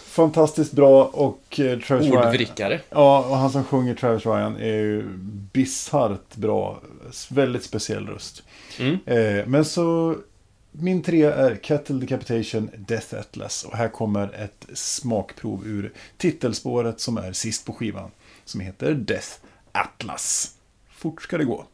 [0.05, 2.81] fantastiskt bra och eh, Travis Ryan- Ordvrickare.
[2.91, 5.03] Ja, och han som sjunger Travis Ryan är ju
[5.53, 6.81] bisarrt bra.
[7.31, 8.43] Väldigt speciell röst.
[8.79, 8.99] Mm.
[9.07, 10.17] Eh, men så,
[10.79, 13.65] min tre är Cattle Decapitation, Death Atlas.
[13.65, 18.11] Och här kommer ett smakprov ur titelspåret som är sist på skivan.
[18.45, 19.29] Som heter Death
[19.73, 20.55] Atlas.
[20.89, 21.67] Fort ska det gå.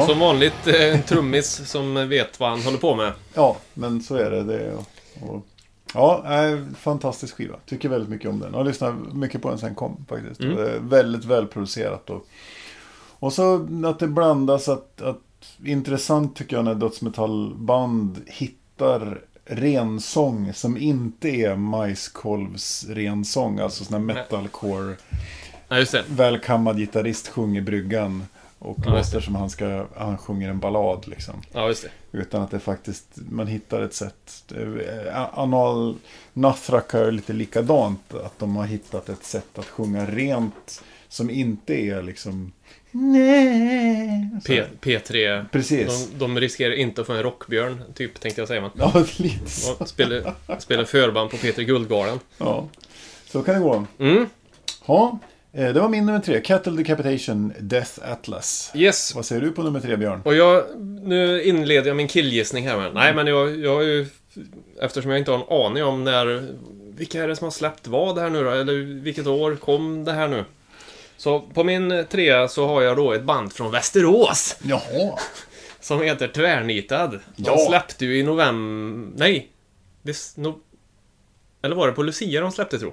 [0.00, 0.06] Ja.
[0.06, 3.12] Som vanligt eh, en trummis som vet vad han håller på med.
[3.34, 4.42] Ja, men så är det.
[4.42, 4.74] det är,
[5.20, 5.46] och,
[5.94, 7.56] ja, äh, fantastisk skiva.
[7.66, 8.52] Tycker väldigt mycket om den.
[8.52, 10.40] Jag har lyssnat mycket på den sen kom faktiskt.
[10.40, 10.56] Mm.
[10.56, 12.10] Och är väldigt välproducerat.
[12.10, 12.26] Och,
[13.18, 15.18] och så att det blandas att, att
[15.64, 23.58] intressant tycker jag när dödsmetallband hittar rensång som inte är majskolvs rensång.
[23.58, 24.96] Alltså sån här metalcore
[25.72, 28.24] Ja, välkammad gitarrist sjunger bryggan.
[28.62, 31.34] Och Ja, låter som han, ska, han sjunger en ballad liksom.
[31.52, 31.74] Ja.
[32.12, 34.52] Utan att det faktiskt, man hittar ett sätt.
[35.32, 35.96] Anal
[36.32, 38.14] Nathrak är lite likadant.
[38.14, 40.82] Att de har hittat ett sätt att sjunga rent.
[41.08, 42.52] Som inte är liksom...
[42.90, 44.30] Nej.
[44.46, 45.44] P- P3.
[45.52, 46.08] Precis.
[46.10, 48.60] De, de riskerar inte att få en rockbjörn, typ, tänkte jag säga.
[48.60, 48.70] Man.
[48.74, 49.86] Ja, lite så.
[49.86, 52.20] Spelar, spelar förband på Peter Guldgarden.
[52.38, 52.68] Ja.
[53.26, 53.86] Så kan det gå.
[53.98, 54.26] Mm.
[54.86, 55.14] Eh,
[55.52, 56.40] det var min nummer tre.
[56.40, 58.72] Cattle Decapitation Death Atlas.
[58.74, 59.14] Yes.
[59.14, 60.22] Vad säger du på nummer tre, Björn?
[60.24, 60.64] Och jag,
[61.02, 62.76] nu inleder jag min killgissning här.
[62.76, 64.06] Men, nej, men jag, jag har ju...
[64.80, 66.46] Eftersom jag inte har en aning om när...
[66.96, 68.50] Vilka är det som har släppt vad här nu då?
[68.50, 70.44] Eller vilket år kom det här nu?
[71.16, 74.56] Så på min trea så har jag då ett band från Västerås.
[74.62, 75.18] Jaha.
[75.80, 77.10] Som heter Tvärnitad.
[77.36, 77.56] De Ja.
[77.68, 79.18] släppte ju i november...
[79.18, 79.48] Nej.
[80.06, 80.58] This, no,
[81.62, 82.92] eller var det på Lucia de släppte tro?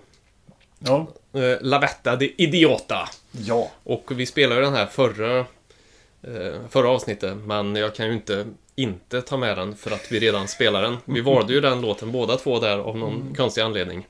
[0.79, 1.07] Ja.
[1.33, 3.09] Eh, Lavetta de Idiota.
[3.31, 3.71] Ja.
[3.83, 5.39] Och vi spelade ju den här förra,
[6.21, 10.19] eh, förra avsnittet, men jag kan ju inte inte ta med den för att vi
[10.19, 10.97] redan spelar den.
[11.05, 14.07] Vi valde ju den låten båda två där av någon konstig anledning.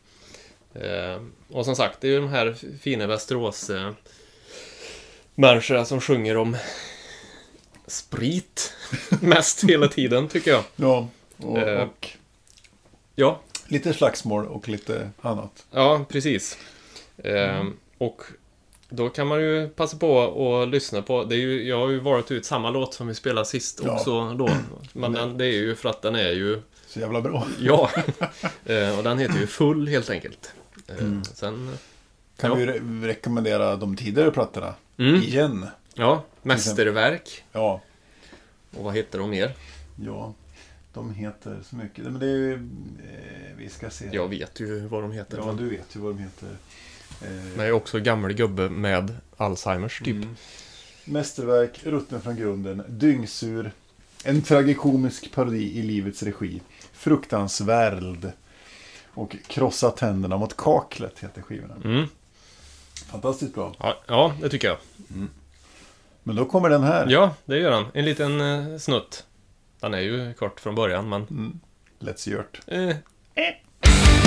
[0.73, 3.91] Eh, och som sagt, det är ju de här fina Västerås eh,
[5.35, 6.57] människorna som sjunger om
[7.87, 8.73] sprit
[9.21, 10.63] mest hela tiden, tycker jag.
[10.75, 11.07] Ja.
[11.37, 12.17] Och, och
[13.19, 15.65] Ja, lite slagsmål och lite annat.
[15.71, 16.57] Ja, precis.
[17.23, 18.21] Ehm, och
[18.89, 20.21] då kan man ju passa på
[20.61, 21.23] att lyssna på.
[21.23, 23.93] Det är ju, jag har ju varit ut samma låt som vi spelade sist Ja.
[23.93, 24.49] också då.
[24.93, 26.61] Men den, det är ju för att den är ju...
[26.87, 27.47] Så jävla bra.
[27.59, 27.89] Ja.
[28.65, 30.53] Eh, och den heter ju Full helt enkelt.
[30.87, 31.77] Eh, Sen...
[32.39, 32.55] Kan Ja.
[32.55, 34.73] vi re- rekommendera de tidigare plattorna?
[34.97, 35.15] Mm.
[35.15, 35.67] Igen.
[35.93, 37.43] Ja, Mästerverk.
[37.51, 37.81] Ja.
[38.77, 39.53] Och vad heter de mer?
[40.05, 40.33] Ja.
[40.97, 42.03] De heter så mycket.
[42.03, 42.53] Men det är.
[42.53, 42.59] Eh,
[43.57, 44.09] vi ska se.
[44.11, 45.37] Jag vet ju vad de heter.
[45.37, 46.47] Ja, du vet ju vad de heter.
[47.21, 50.15] Eh, men jag är också gammal gubbe med Alzheimers typ.
[50.15, 50.35] Mm.
[51.05, 53.71] Mästerverk, Rutten från grunden, Dyngsur,
[54.23, 56.61] en tragikomisk parodi i livets regi,
[56.93, 58.31] Fruktansvärld
[59.13, 61.75] och Krossa tänderna mot kaklet heter skivorna.
[61.83, 62.07] Mm.
[63.11, 63.75] Fantastiskt bra.
[63.79, 64.77] Ja, ja, det tycker jag.
[66.23, 67.07] Men då kommer den här.
[67.09, 67.85] Ja, det gör han.
[67.93, 69.26] En liten eh, snutt.
[69.79, 71.21] Den är ju kort från början, men...
[71.21, 71.59] Mm.
[71.99, 72.59] Let's Gjort.
[72.67, 72.95] Eh,
[73.33, 74.26] Jag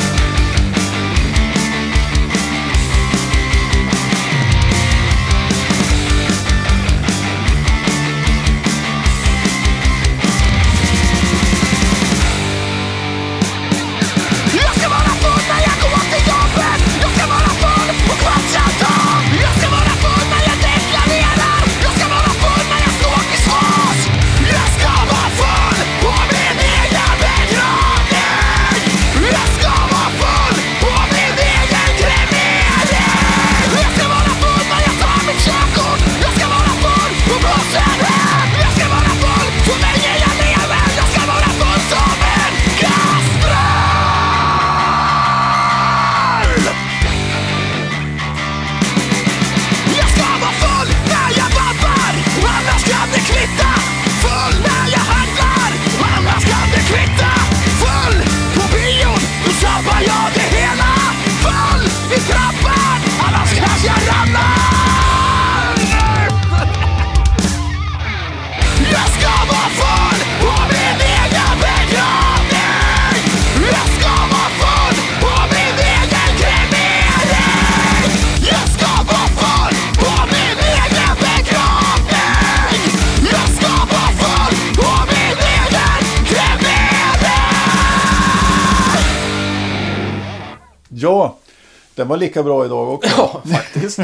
[92.11, 93.11] var lika bra idag också.
[93.17, 93.99] Ja, faktiskt.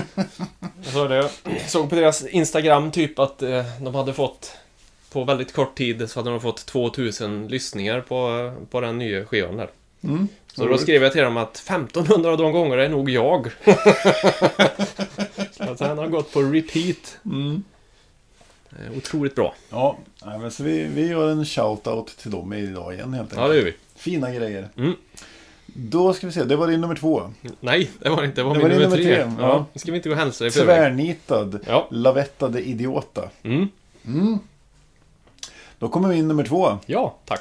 [0.85, 1.16] Jag såg, det.
[1.16, 1.31] Jag
[1.66, 4.57] såg på deras Instagram typ att eh, de hade fått
[5.12, 9.57] på väldigt kort tid så hade de fått 2000 lyssningar på, på den nya skivan
[9.57, 9.71] där.
[10.05, 10.29] Mm.
[10.47, 13.53] Så då skrev jag till dem att 1500 av de gånger är nog jag.
[15.51, 17.19] så att han har gått på repeat.
[17.25, 17.62] Mm.
[18.71, 19.55] Eh, Otroligt bra.
[19.71, 19.99] Ja,
[20.51, 23.40] så vi, vi gör en shout-out till dem idag igen helt enkelt.
[23.40, 23.75] Ja, det gör vi.
[23.97, 24.69] Fina grejer.
[24.77, 24.97] Mm.
[25.79, 27.23] Då ska vi se, det var din nummer två.
[27.61, 28.41] Nej, det var det inte.
[28.41, 29.25] Det var Det min var nummer nummer tre.
[29.25, 29.67] tre, Ja.
[29.73, 30.77] Nu ska vi inte gå hälsa i förväg.
[30.77, 31.89] Tvärnitad, Ja.
[31.91, 33.31] Lavettade Idiota.
[33.43, 33.69] Mm.
[35.79, 36.79] Då kommer min nummer två.
[36.87, 37.41] Ja, tack.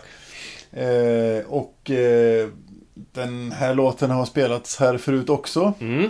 [0.72, 2.50] Eh, och eh,
[2.94, 5.74] den här låten har spelats här förut också.
[5.80, 6.10] Mm.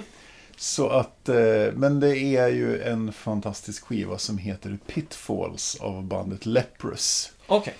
[0.58, 1.36] Så att, eh,
[1.74, 7.32] men det är ju en fantastisk skiva som heter Pitfalls av bandet Leprous.
[7.48, 7.74] Okej.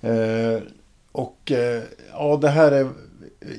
[0.00, 0.60] Eh,
[1.12, 1.82] och eh,
[2.12, 2.88] ja, det här är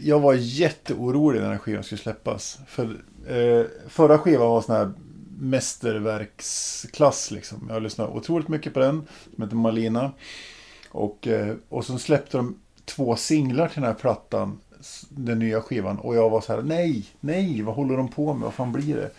[0.04, 2.60] jag var jätteorolig när den här skivan skulle släppas.
[2.68, 2.86] För
[3.28, 4.92] eh, förra skivan var sån här
[5.40, 7.68] mästerverksklass liksom.
[7.70, 9.08] Jag lyssnade otroligt mycket på den.
[9.36, 10.12] Som heter Malina.
[10.90, 14.60] Och, eh, och så släppte de två singlar till den här plattan.
[15.10, 16.00] Den nya skivan.
[16.00, 18.44] Och jag var så här, nej, nej, vad håller de på med?
[18.44, 19.12] Vad fan blir det?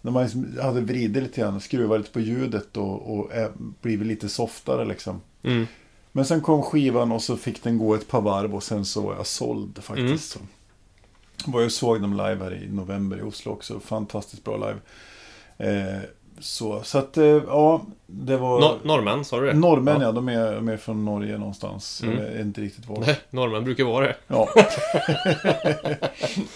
[0.00, 4.06] När man liksom hade vridit lite grann, skruvat lite på ljudet och, och eh, blivit
[4.06, 5.20] lite softare liksom.
[5.42, 5.66] Mm.
[6.12, 9.00] Men sen kom skivan och så fick den gå ett par varv och sen så
[9.00, 10.30] var jag såld faktiskt.
[10.30, 10.38] Så.
[11.46, 13.80] Var jag såg dem live här i november i Oslo också.
[13.80, 14.78] Fantastiskt bra live.
[15.58, 15.98] Eh,
[16.40, 18.60] så, så att, eh, ja, det var...
[18.60, 19.52] Nor- norrmän, sa du det?
[19.54, 22.02] Norrmän ja, de är, de är från Norge någonstans.
[22.02, 22.16] Mm.
[22.18, 23.00] Jag vet inte riktigt var.
[23.00, 24.16] Nej, norrmän brukar vara det.
[24.26, 24.48] Ja.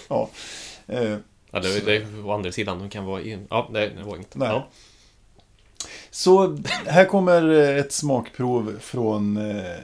[0.09, 0.31] ja.
[0.87, 1.17] Eh,
[1.55, 3.47] Ja, det, det å andra sidan, de kan vara in...
[3.51, 4.39] Ja, nej, det var inte.
[4.39, 4.49] Nej.
[4.49, 4.67] Ja.
[6.11, 9.77] Så här kommer eh, ett smakprov från eh,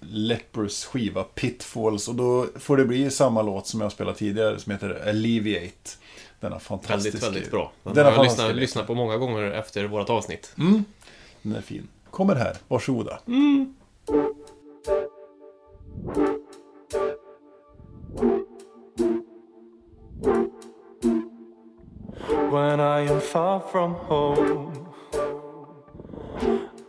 [0.00, 2.08] Lepers skiva Pitfalls.
[2.08, 5.90] Och då får det bli samma låt som jag spelade tidigare som heter Alleviate.
[6.40, 7.10] Denna fantastiska...
[7.10, 7.72] Väldigt, väldigt bra.
[7.82, 10.52] Den Den har jag lyssnat, på många gånger efter vårt avsnitt.
[10.58, 10.84] Mm.
[11.42, 11.88] Den är fin.
[12.10, 13.18] Kommer här, varsågoda.
[22.50, 24.87] When I am far from home,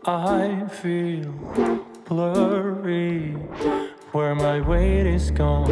[0.06, 1.34] I feel
[2.08, 3.34] blurry
[4.14, 5.68] where my weight is gone.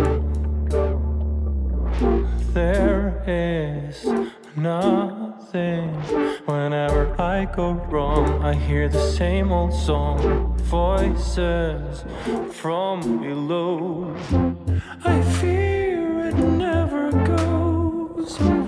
[2.54, 4.06] There is
[4.58, 5.94] nothing.
[6.46, 10.58] Whenever I go wrong, I hear the same old song.
[10.58, 12.04] Voices
[12.52, 14.14] from below.
[15.06, 18.67] I fear it never goes away.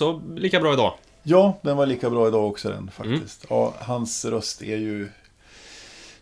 [0.00, 0.94] Också lika bra idag.
[1.22, 3.46] Ja, den var lika bra idag också den faktiskt.
[3.48, 5.08] Ja, hans röst är ju...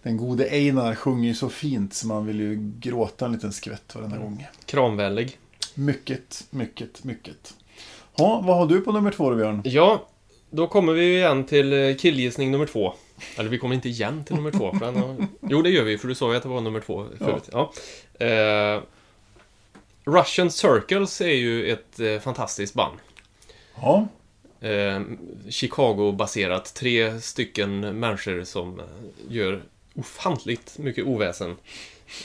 [0.03, 3.95] Den gode Einar sjunger ju så fint så man vill ju gråta en liten skvätt
[3.95, 4.47] varenda gång.
[4.65, 5.39] Kramvänlig.
[5.75, 7.55] Mycket, mycket, mycket.
[8.17, 9.63] Ja, vad har du på nummer två då, Björn?
[9.65, 10.07] Ja,
[10.51, 12.95] då kommer vi igen till eh, killgissning nummer två.
[13.37, 14.73] Eller vi kommer inte igen till nummer två.
[14.73, 15.17] För den har...
[15.41, 17.49] Jo, det gör vi, för du sa ju att det var nummer två förut.
[17.53, 17.73] Ja.
[18.27, 18.83] Eh,
[20.05, 22.99] Russian Circles är ju ett eh, fantastiskt band.
[23.83, 24.09] Ja,
[24.61, 25.01] Eh,
[25.49, 26.75] Chicago-baserat.
[26.75, 28.87] Tre stycken människor som eh,
[29.29, 29.63] gör
[29.95, 31.57] ofantligt mycket oväsen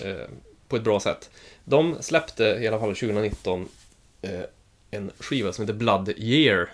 [0.02, 0.28] eh,
[0.68, 1.30] på ett bra sätt.
[1.64, 3.68] De släppte i alla fall 2019
[4.22, 4.42] eh,
[4.92, 6.70] en skiva som heter Blood Year.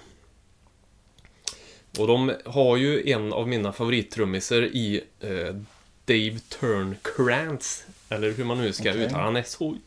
[1.99, 5.55] Och de har ju en av mina favorittrummisar i eh,
[6.05, 7.85] Dave Turn Krantz.
[8.09, 9.03] Eller hur man nu ska Okej.
[9.03, 9.23] uttala.
[9.23, 9.77] Han är så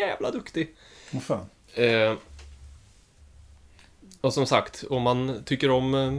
[0.00, 0.74] jävla duktig.
[1.10, 1.46] vad fan.
[4.22, 6.12] Och som sagt, om man tycker om eh,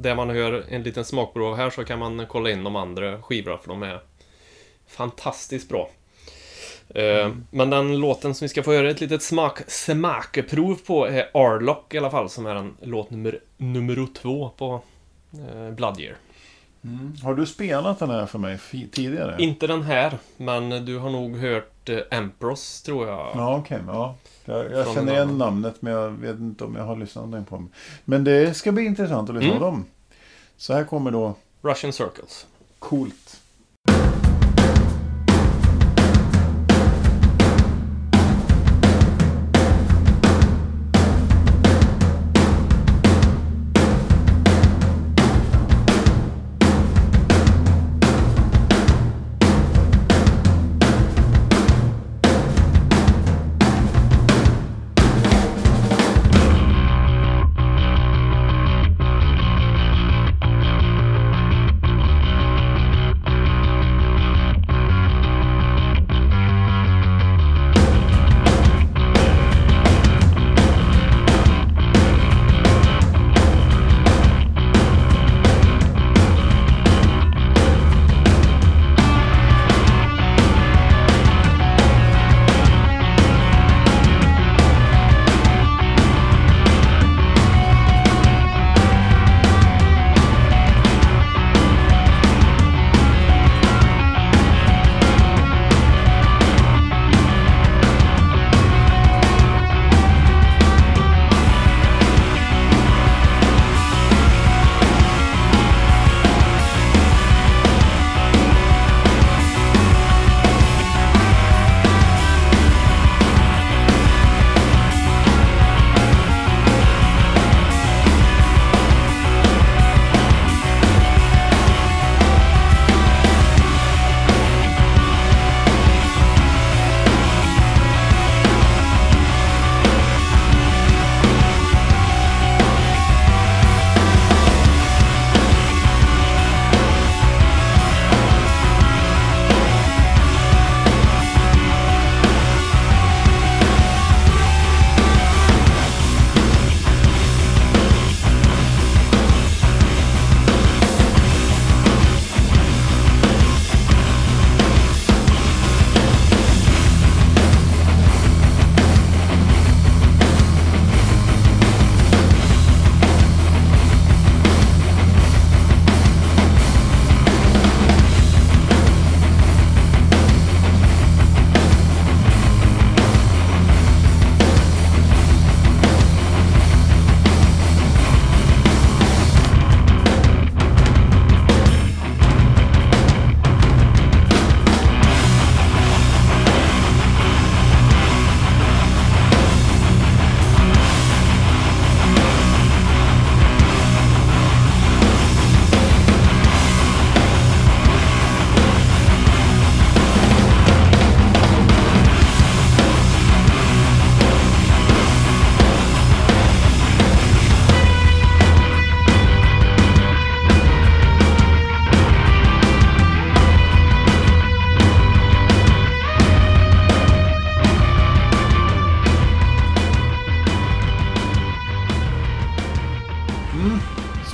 [0.00, 3.58] det man hör en liten smakprov här så kan man kolla in de andra skivorna
[3.58, 4.00] för de är
[4.86, 5.90] fantastiskt bra.
[6.94, 11.30] Eh, Men den låten som vi ska få höra ett litet smak, smakprov på är
[11.34, 14.82] Arlock i alla fall, som är en låt nummer, nummer två på
[15.32, 16.16] eh, Blood Year.
[17.22, 18.58] Har du spelat den här för mig
[18.92, 19.36] tidigare?
[19.38, 23.30] Inte den här, men du har nog hört eh, Empress, tror jag.
[23.34, 23.78] Ja, okej.
[23.86, 24.14] ja.
[24.50, 27.54] Jag, jag känner en igen namnet men jag vet inte om jag har lyssnat på
[27.56, 27.70] dem.
[28.04, 29.58] Men det ska bli intressant att lyssna Mm.
[29.58, 29.84] på dem.
[30.56, 32.46] Så här kommer då Russian Circles.
[32.78, 33.39] Coolt.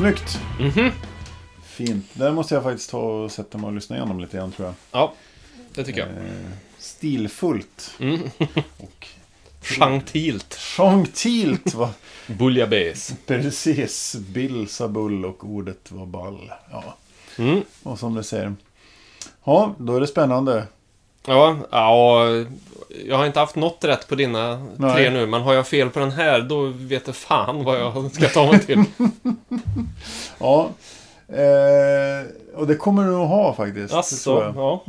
[0.07, 0.41] Snyggt!
[0.61, 0.91] Mhm.
[1.65, 2.07] Fint.
[2.13, 4.75] Där måste jag faktiskt ta och sätta mig och lyssna igenom lite grann tror jag.
[4.93, 5.13] Ja,
[5.75, 6.09] det tycker jag.
[6.09, 7.91] Eh, stilfullt.
[8.01, 8.21] Mm.
[8.79, 9.07] Och
[9.63, 10.55] Gentilt.
[10.55, 11.89] gentilt var
[12.27, 13.15] Bouillabaisse.
[13.27, 14.15] precis.
[14.17, 16.53] Bill sa bull och ordet var ball.
[16.71, 16.97] Ja,
[17.39, 17.63] Mm.
[17.83, 18.55] och som du säger.
[19.45, 20.67] Ja, då är det spännande.
[21.27, 22.25] Ja, ja,
[23.07, 24.95] jag har inte haft något rätt på dina Nej.
[24.95, 28.13] tre nu, men har jag fel på den här, då vet jag fan vad jag
[28.13, 28.85] ska ta mig till.
[30.39, 30.71] Ja.
[31.29, 34.27] Eh, och det kommer du nog ha faktiskt.
[34.27, 34.53] jag.
[34.57, 34.83] ja.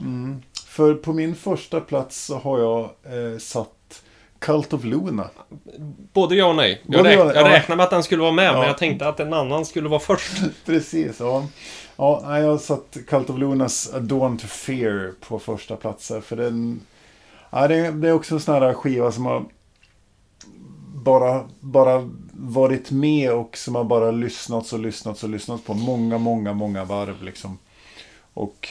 [0.67, 3.69] För på min första plats så har jag eh, satt
[4.39, 5.29] Cult of Luna.
[6.13, 6.81] Både ja och nej.
[6.87, 7.49] Jag, räk- jag ja.
[7.49, 8.53] räknade med att den skulle vara med, Ja.
[8.53, 10.31] men jag tänkte att en annan skulle vara först.
[10.65, 11.45] Precis, ja.
[11.95, 16.35] Ja, jag har satt Cult of Lunas Adorn to Fear på första plats här, För
[16.35, 16.79] den...
[17.49, 19.45] Ja, det, det är också en sån här skiva som har
[20.95, 26.17] bara, bara varit med och som har bara lyssnats och lyssnats och lyssnats på många,
[26.17, 27.57] många, många varv liksom.
[28.33, 28.69] Och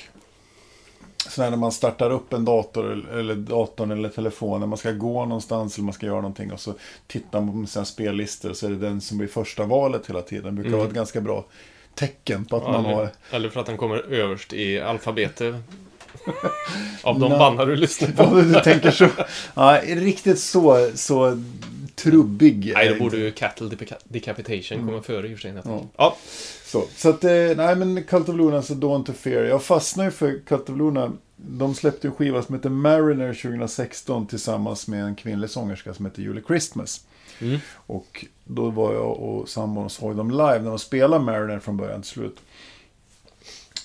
[1.28, 5.76] så när man startar upp en dator eller- datorn eller telefonen, man ska gå någonstans
[5.76, 6.74] eller man ska göra någonting och så
[7.06, 10.54] tittar man på sina spellistor så är det den som blir första valet hela tiden.
[10.56, 11.44] Det brukar vara ett ganska bra
[11.94, 13.08] tecken på att man har...
[13.30, 15.54] Eller för att den kommer överst i alfabetet.
[17.02, 17.38] Av de Nej.
[17.38, 18.34] bannar du lyssnar Ja, på.
[18.40, 19.08] du tänker så.
[19.54, 21.42] Ja, riktigt så, så
[21.94, 22.72] trubbig.
[22.74, 23.16] Nej, då borde inte.
[23.16, 25.52] ju Cattle Deca- Decapitation komma före i och för sig.
[25.56, 25.60] Ja.
[25.64, 25.82] Ja.
[25.96, 26.16] ja.
[26.64, 29.42] Så, så att, eh, nej men Cult of Luna, så Dawn to Fear.
[29.44, 31.12] Jag fastnar ju för Cult of Luna.
[31.36, 36.22] De släppte en skiva som heter Mariner 2016 tillsammans med en kvinnlig sångerska som heter
[36.22, 37.00] Julie Christmas.
[37.40, 37.58] Mm.
[37.74, 41.76] Och då var jag och sambon och såg dem live när de spelade Mariner från
[41.76, 42.36] början till slut.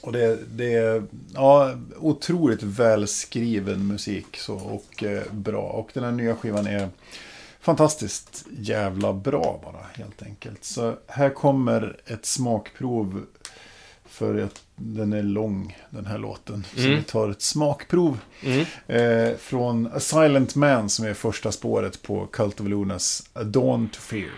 [0.01, 5.61] Och det, det är ja, otroligt välskriven musik så, och eh, bra.
[5.61, 6.89] Och den här nya skivan är
[7.59, 10.63] fantastiskt jävla bra bara helt enkelt.
[10.63, 13.25] Så här kommer ett smakprov
[14.05, 16.63] för att den är lång den här låten.
[16.75, 16.95] Så Mm.
[16.97, 18.65] vi tar ett smakprov Mm.
[18.87, 23.89] eh, från A Silent Man som är första spåret på Cult of Lunas A Dawn
[23.89, 24.31] to Fear.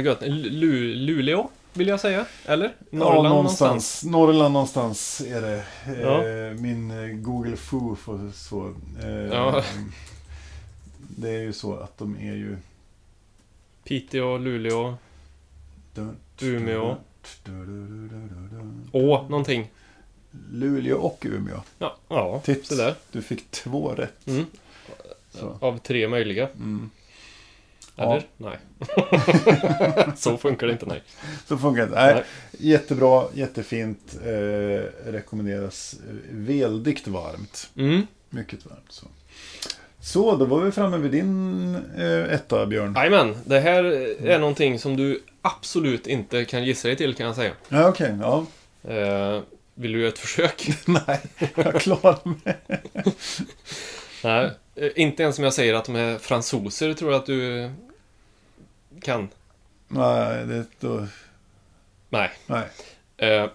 [0.00, 0.22] Gött.
[0.22, 2.26] Lu Luleå, vill jag säga.
[2.46, 2.66] Eller?
[2.90, 4.04] Ja, Norrland någonstans.
[4.04, 5.64] Norrland någonstans är det.
[5.86, 6.22] Eh, Ja.
[6.62, 8.74] Min eh, Google Foo får så.
[9.02, 9.62] Eh, Ja.
[11.16, 12.56] Det är ju så att de är ju...
[13.84, 14.94] Piteå, Luleå,
[16.40, 16.96] Umeå.
[17.44, 19.70] Luleå Å, någonting.
[20.98, 21.60] och Umeå.
[21.78, 22.68] Ja, ja Tips.
[22.68, 22.94] sådär.
[23.12, 24.26] Du fick två rätt.
[24.26, 24.44] Mm.
[25.60, 26.48] Av tre möjliga.
[26.48, 26.90] Mm.
[27.96, 28.22] Eller?
[28.36, 28.58] Nej.
[30.16, 31.02] Så funkar det inte, nej.
[31.46, 31.94] Så funkar det.
[31.94, 32.24] Nej, Nej.
[32.58, 34.16] Jättebra, jättefint.
[34.24, 35.96] Eh, rekommenderas
[36.30, 37.70] väldigt varmt.
[37.76, 38.06] Mm.
[38.30, 38.86] Mycket varmt.
[38.88, 39.06] Så.
[40.00, 42.94] så, då var vi framme vid din eh, etta, Björn.
[42.96, 43.84] Jajamän, det här
[44.28, 47.52] är någonting som du absolut inte kan gissa dig till kan jag säga.
[47.68, 48.16] Ja, okej.
[48.20, 48.46] ja.
[48.92, 49.40] Eh,
[49.74, 50.68] vill du göra ett försök?
[50.86, 51.20] Nej,
[51.54, 52.56] jag klarar mig.
[54.24, 54.50] Nej,
[54.96, 57.70] inte ens om jag säger att de är fransoser tror jag att du
[59.02, 59.28] kan.
[59.88, 61.06] Nej, det, då,
[62.08, 62.30] Nej.
[62.46, 62.64] nej.
[63.16, 63.50] Eh,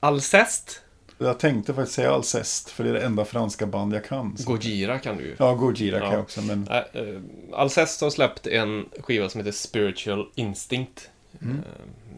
[0.00, 0.82] Alcest,
[1.18, 4.36] Jag tänkte faktiskt säga Alcest, för det är det enda franska band jag kan.
[4.36, 4.50] Så.
[4.50, 5.36] Gojira kan du ju.
[5.38, 6.12] Ja, Gojira kan Ja.
[6.14, 6.68] jag också, men...
[6.70, 7.20] Nej, eh,
[7.52, 11.10] Alcest har släppt en skiva som heter Spiritual Instinct.
[11.42, 11.56] Mm.
[11.56, 11.64] Eh,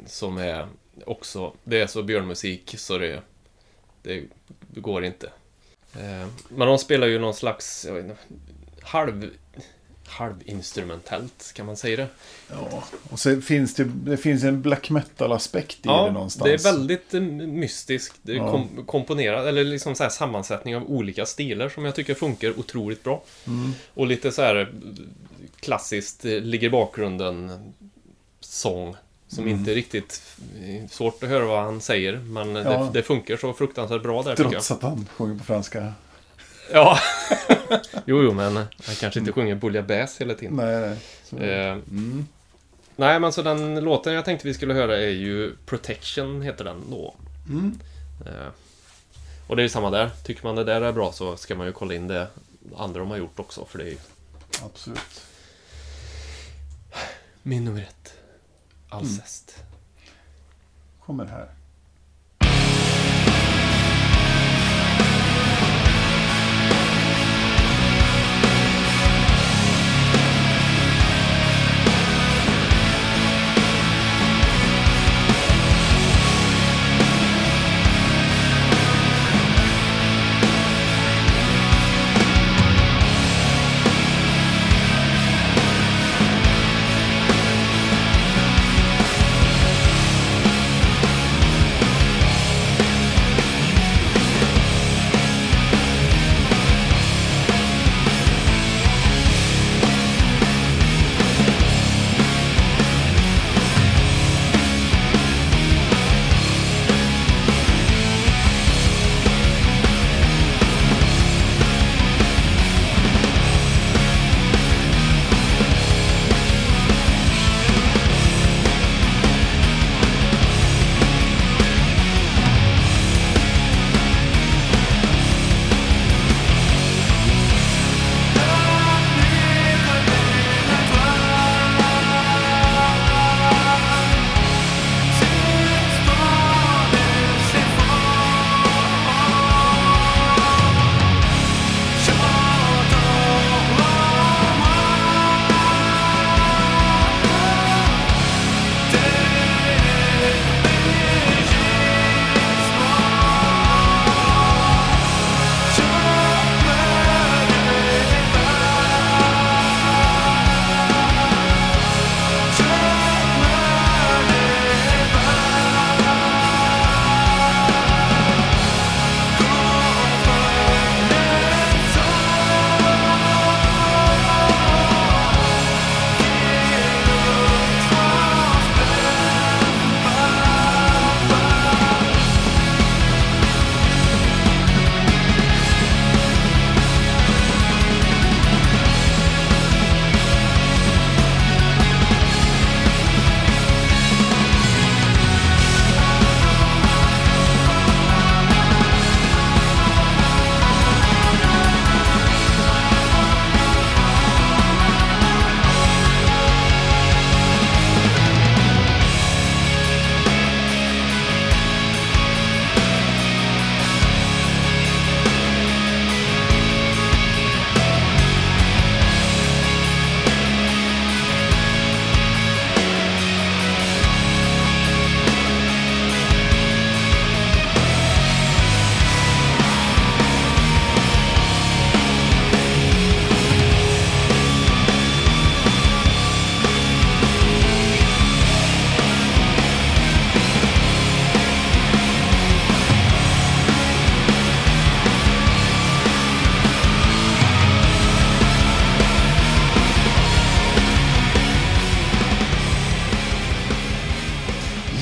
[0.07, 0.69] som är
[1.07, 3.23] också, det är så björnmusik så det,
[4.03, 4.29] det
[4.75, 5.31] går inte.
[6.01, 8.17] Eh, men de spelar ju någon slags, jag vet inte,
[8.83, 9.31] halv,
[10.07, 12.07] halvinstrumentellt, kan man säga det?
[12.51, 16.63] Ja, och så finns det, det finns en black metal-aspekt i det Ja, någonstans.
[16.63, 18.15] det är väldigt eh, mystiskt.
[18.23, 18.51] Det Ja.
[18.51, 23.03] kom, komponerat, eller liksom så här sammansättning av olika stilar som jag tycker funkar otroligt
[23.05, 23.23] bra.
[23.47, 23.73] Mm.
[23.95, 24.67] Och lite så här eh,
[25.61, 27.73] klassiskt, ligger bakgrunden
[28.41, 28.97] sång.
[29.35, 29.59] Som Mm.
[29.59, 30.23] inte riktigt,
[30.65, 32.63] eh, svårt att höra vad han säger, men Ja.
[32.63, 34.37] det, det funkar så fruktansvärt bra där.
[34.37, 35.93] Trots att han sjunger på franska.
[36.73, 36.99] Ja.
[38.07, 40.57] jo, jo, men han kanske inte sjunger Bouillabaisse hela tiden.
[40.57, 40.97] Nej,
[41.31, 41.51] nej.
[41.51, 42.27] Eh, mm.
[42.97, 46.83] nej, men så den låten jag tänkte vi skulle höra är ju Protection, heter den
[46.91, 47.15] då.
[47.49, 47.81] Mm.
[48.27, 48.49] Eh,
[49.47, 50.11] och det är ju samma där.
[50.25, 52.27] Tycker man det där är bra så ska man ju kolla in det
[52.77, 53.99] andra de har gjort också, för det är ju
[54.65, 55.23] Absolut.
[57.43, 58.15] min nummer ett.
[58.95, 59.65] Alcest.
[61.01, 61.51] Kommer här.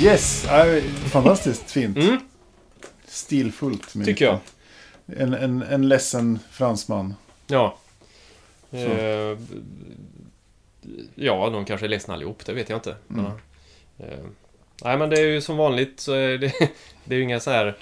[0.03, 0.47] Yes!
[1.13, 1.97] Fantastiskt fint.
[1.97, 2.19] Mm.
[3.07, 3.95] Stilfullt.
[3.95, 4.39] med Tycker jag.
[5.07, 7.15] En, en, en ledsen fransman.
[7.47, 7.77] Ja.
[8.71, 9.39] Eh,
[11.15, 12.97] ja, de kanske är ledsna allihop, det vet jag inte.
[13.07, 13.39] Men, Mm.
[13.99, 14.19] eh,
[14.85, 16.53] nej, men det är ju som vanligt så är det,
[17.05, 17.77] det är ju inga så här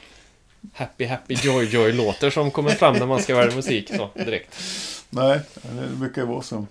[0.74, 4.56] Happy Happy Joy Joy låtar som kommer fram när man ska välja musik så direkt.
[5.10, 6.66] Nej, det brukar ju vara så.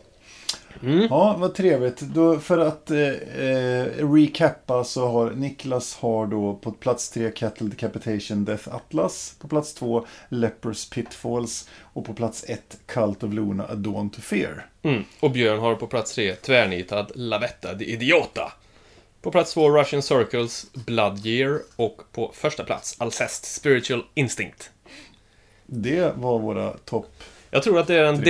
[0.83, 1.07] Mm.
[1.09, 1.99] Ja, vad trevligt.
[1.99, 7.67] Då, för att eh, eh, recappa så har Niklas har då på plats 3 Cattle
[7.67, 9.35] Decapitation Death Atlas.
[9.39, 11.69] På plats 2 Lepers Pitfalls.
[11.81, 14.65] Och på plats 1 Cult of Luna A Dawn to Fear.
[14.83, 15.03] Mm.
[15.19, 18.51] Och Björn har på plats tre tvärnitad Lavetta de Idiota.
[19.21, 24.71] På plats två Russian Circles Blood Year och på första plats Alcest Spiritual Instinct.
[25.65, 27.23] Det var våra topp.
[27.51, 28.23] Jag tror att det är, en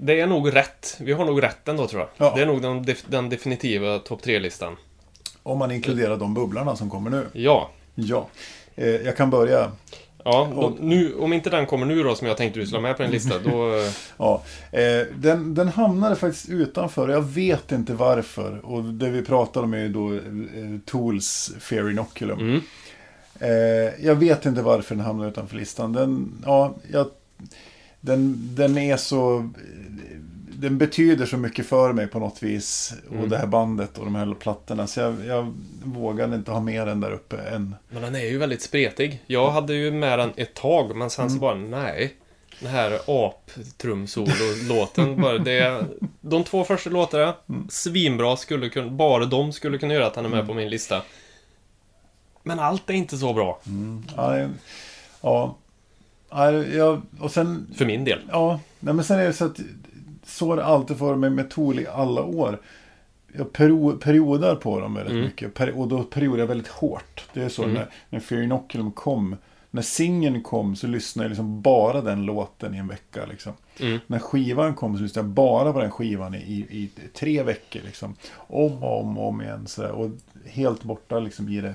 [0.00, 0.96] det, är nog rätt.
[1.00, 2.26] Vi har nog rätt ändå tror jag.
[2.26, 2.32] Ja.
[2.36, 4.76] Det är nog den, def- den definitiva topp tre-listan.
[5.42, 7.26] Om man inkluderar de bubblarna som kommer nu.
[7.32, 7.70] Ja.
[7.94, 8.28] Ja.
[8.74, 9.72] Eh, jag kan börja.
[10.24, 12.82] Ja, och nu, om inte den kommer nu då som jag tänkte du skulle ha
[12.88, 13.72] med på en lista, då...
[14.16, 17.08] Ja, eh, den, den hamnade faktiskt utanför.
[17.08, 18.60] Jag vet inte varför.
[18.64, 20.20] Och det vi pratade om är ju då eh,
[20.86, 22.38] Tools Fair Inoculum.
[22.38, 22.60] Mm.
[23.40, 25.92] Eh, jag vet inte varför den hamnade utanför listan.
[25.92, 27.06] Den, ja, jag,
[28.00, 29.50] den, den är så...
[30.52, 32.94] Den betyder så mycket för mig på något vis.
[33.10, 33.22] Mm.
[33.22, 34.86] Och det här bandet och de här plattorna.
[34.86, 37.74] Så jag, jag vågade inte ha med den där uppe än.
[37.88, 39.22] Men den är ju väldigt spretig.
[39.26, 42.14] Jag hade ju med den ett tag, men sen så bara, nej.
[42.60, 45.84] Den här aptrumsolo-låten, bara det...
[46.20, 47.34] De två första låtarna,
[47.68, 51.02] svinbra, skulle kunna, bara de skulle kunna göra att han är med på min lista.
[52.42, 53.60] Men allt är inte så bra,
[54.16, 54.50] Ja, det-
[55.20, 55.56] ja.
[56.30, 58.18] Ja, jag, och sen för min del.
[58.32, 59.60] Ja, nej, men sen är det så att
[60.24, 62.58] så har det alltid varit med med Tool i alla år.
[63.36, 65.24] Jag perio, periodar på dem väldigt Mm.
[65.24, 65.54] mycket.
[65.54, 67.24] Per, och då periodar jag väldigt hårt.
[67.32, 67.74] Det är så Mm.
[67.74, 69.36] när, när Fear Inoculum kom.
[69.70, 73.26] När singeln kom så lyssnade jag liksom bara den låten i en vecka.
[73.30, 73.52] Liksom.
[73.80, 73.98] Mm.
[74.06, 77.80] När skivan kom så lyssnade jag bara på den skivan i, i, i tre veckor.
[77.84, 78.14] Liksom.
[78.36, 79.66] Om och om, och om igen.
[79.66, 79.90] Så där.
[79.90, 80.10] Och
[80.46, 81.74] helt borta liksom, i det.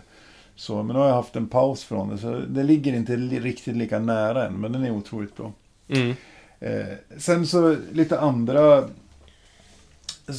[0.56, 2.18] Så, men nu har jag haft en paus från det.
[2.18, 4.53] Så det ligger inte li, riktigt lika nära än.
[4.53, 5.53] Men den är otroligt bra.
[5.88, 6.16] Mm.
[6.60, 6.86] Eh,
[7.18, 8.89] sen så lite andra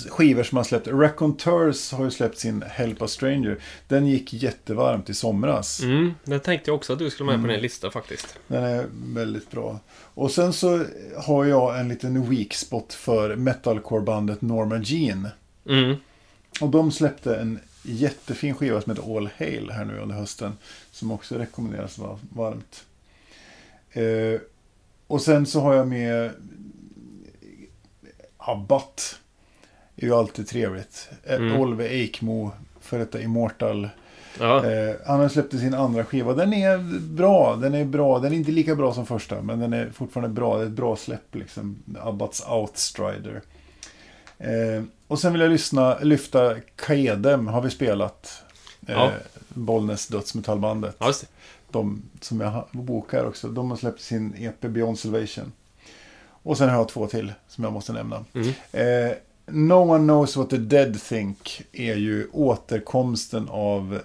[0.09, 0.89] skivor som har släppt.
[0.89, 3.59] Raconteurs har ju släppt sin Help a Stranger.
[3.89, 5.81] Den gick jättevarmt i somras.
[5.83, 8.39] Mm, det tänkte jag också att du skulle med på din lista faktiskt.
[8.47, 9.79] Den är väldigt bra.
[10.15, 10.85] Och sen så
[11.17, 15.29] har jag en liten weak spot för metalcore-bandet Norma Jean.
[15.69, 15.97] Mm.
[16.61, 20.53] Och de släppte en jättefin skiva som heter All Hail här nu under hösten.
[20.91, 22.85] Som också rekommenderas va- varmt.
[23.91, 24.41] Eh,
[25.07, 26.31] och sen så har jag med
[28.37, 29.19] Abbat.
[29.95, 31.09] Det är ju alltid trevligt.
[31.25, 31.61] Eh, Mm.
[31.61, 33.89] Olve Eikmo, för detta Immortal.
[34.41, 34.67] Ja.
[34.71, 36.33] Eh, han har släppt sin andra skiva.
[36.35, 36.79] Den är
[37.15, 37.57] bra.
[37.57, 38.19] Den är bra.
[38.19, 39.43] Den är inte lika bra som första.
[39.43, 40.57] Men den är fortfarande bra.
[40.57, 41.77] Det är ett bra släpp liksom.
[42.01, 43.43] Abbats Outstrider.
[44.39, 47.47] Eh, och sen vill jag lyssna, lyfta Kaedem.
[47.47, 48.43] Har vi spelat.
[48.87, 49.13] Eh, Ja.
[49.49, 50.97] Bollnäs dödsmetallbandet.
[50.99, 51.13] ja.
[51.71, 53.49] De som jag har- bokar också.
[53.49, 55.53] De har släppt sin EP Beyond Salvation.
[56.43, 58.25] Och sen har jag två till som jag måste nämna.
[58.35, 58.49] Mm.
[58.73, 59.13] Eh,
[59.47, 64.01] no one knows what the dead think är ju återkomsten av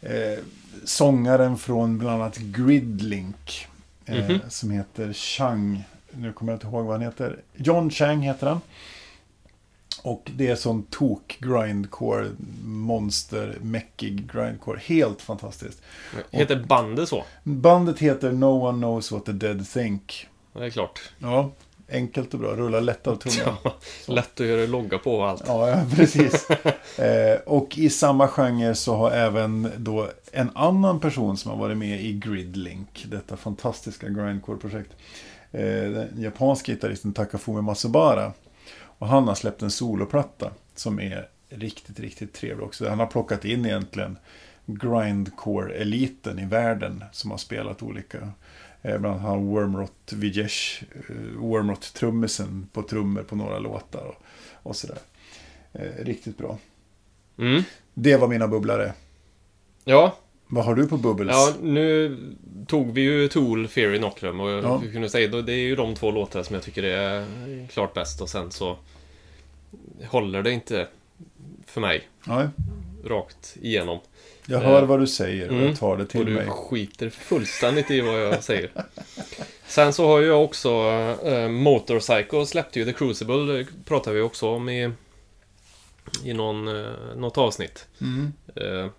[0.00, 0.38] eh,
[0.84, 3.66] sångaren från bland annat Gridlink.
[4.06, 4.40] Eh, Mhm.
[4.48, 5.84] Som heter Chang.
[6.10, 7.40] Nu kommer jag inte ihåg vad han heter.
[7.54, 8.60] John Chang heter han.
[10.02, 12.26] Och det är sån tok grindcore,
[12.64, 14.80] monster, mäckig grindcore.
[14.84, 15.82] Helt fantastiskt.
[16.30, 17.24] Heter bandet så?
[17.42, 20.26] Bandet heter No One Knows What The Dead Think.
[20.52, 21.00] Det är klart.
[21.18, 21.50] Ja,
[21.88, 22.50] enkelt och bra.
[22.50, 23.54] Rullar lätt av tungan.
[23.64, 23.74] Ja,
[24.06, 25.42] lätt att göra logga på och allt.
[25.46, 26.50] Ja, ja precis.
[26.98, 31.76] eh, och i samma genre så har även då en annan person som har varit
[31.76, 34.90] med i Gridlink, detta fantastiska grindcore-projekt.
[35.52, 38.32] Eh, den japanska gitarristen Takafumi Masubara.
[38.98, 42.88] Och han har släppt en soloplatta som är riktigt, riktigt trevlig också.
[42.88, 44.18] Han har plockat in egentligen
[44.66, 48.18] grindcore-eliten i världen som har spelat olika.
[48.82, 54.22] Eh, bland annat har Wormrot Vijesh, eh, Wormrot-trummisen på trummor på några låtar och,
[54.62, 54.98] och sådär.
[55.72, 56.58] Eh, riktigt bra.
[57.38, 57.62] Mm.
[57.94, 58.92] Det var mina bubblare.
[59.84, 60.16] Ja,
[60.48, 61.36] Vad har du på Bubbles?
[61.36, 62.16] ja, nu
[62.66, 64.82] tog vi ju Tool, Fear Inoculum och Ja.
[64.92, 67.26] kunde säga då, det är ju de två låtar som jag tycker är
[67.72, 68.76] klart bäst och sen så
[70.06, 70.86] håller det inte
[71.66, 72.48] för mig Nej,
[73.04, 73.98] rakt igenom.
[74.46, 75.66] jag hör vad du säger och Mm.
[75.66, 76.46] jag tar det till och du mig.
[76.50, 78.70] skiter fullständigt i vad jag säger.
[79.66, 80.70] Sen så har jag också
[81.24, 84.90] äh, Motorcycle släppte ju The Crucible, det pratade vi också om i,
[86.24, 87.86] i någon, eh, något avsnitt.
[88.00, 88.32] Mm.
[88.56, 88.90] Eh,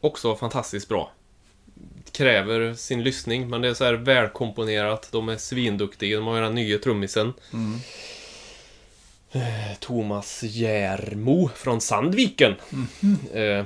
[0.00, 1.12] också fantastiskt bra.
[2.12, 5.08] Kräver sin lyssning, men det är så här välkomponerat.
[5.12, 6.16] De är svinduktiga.
[6.16, 7.32] De har ju den nya trummisen.
[9.32, 12.54] Eh, Thomas Järmo från Sandviken.
[13.32, 13.64] Eh,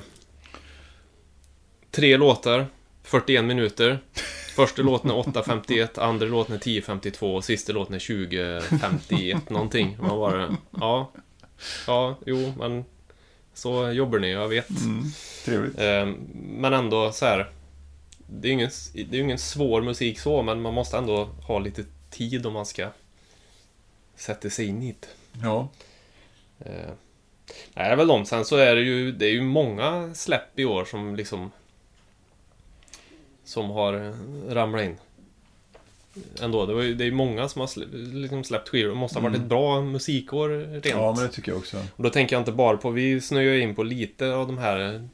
[1.91, 2.67] tre låtar,
[3.03, 3.99] 41 minuter.
[4.55, 9.97] Första låten är 8.51, andra låten är 10.52 och sista låten är 20.51 någonting.
[9.99, 11.11] Man bara, ja,
[11.87, 12.85] ja, jo, men
[13.53, 14.67] så jobbar ni, jag vet.
[15.45, 15.79] Trevligt.
[15.79, 17.51] Eh, men ändå så här.
[18.27, 21.23] Det är ju ingen, det är ju ingen svår musik så, men man måste ändå
[21.25, 22.89] ha lite tid om man ska
[24.15, 25.07] sätta sig in i det.
[25.43, 25.69] Ja.
[26.59, 26.91] Eh,
[27.73, 28.25] nej, det är väl de.
[28.25, 31.51] Sen så är det ju, det är ju många släpp i år som liksom
[33.43, 34.13] som har eh,
[34.53, 34.97] ramlat in.
[36.41, 38.89] Ändå, det, var ju, det är ju många som har slä, liksom släppt skivor.
[38.89, 40.85] Det måste ha varit ett bra musikår rent.
[40.85, 41.77] ja, men det tycker jag också.
[41.95, 45.09] Och då tänker jag inte bara på, vi snöar in på lite av de här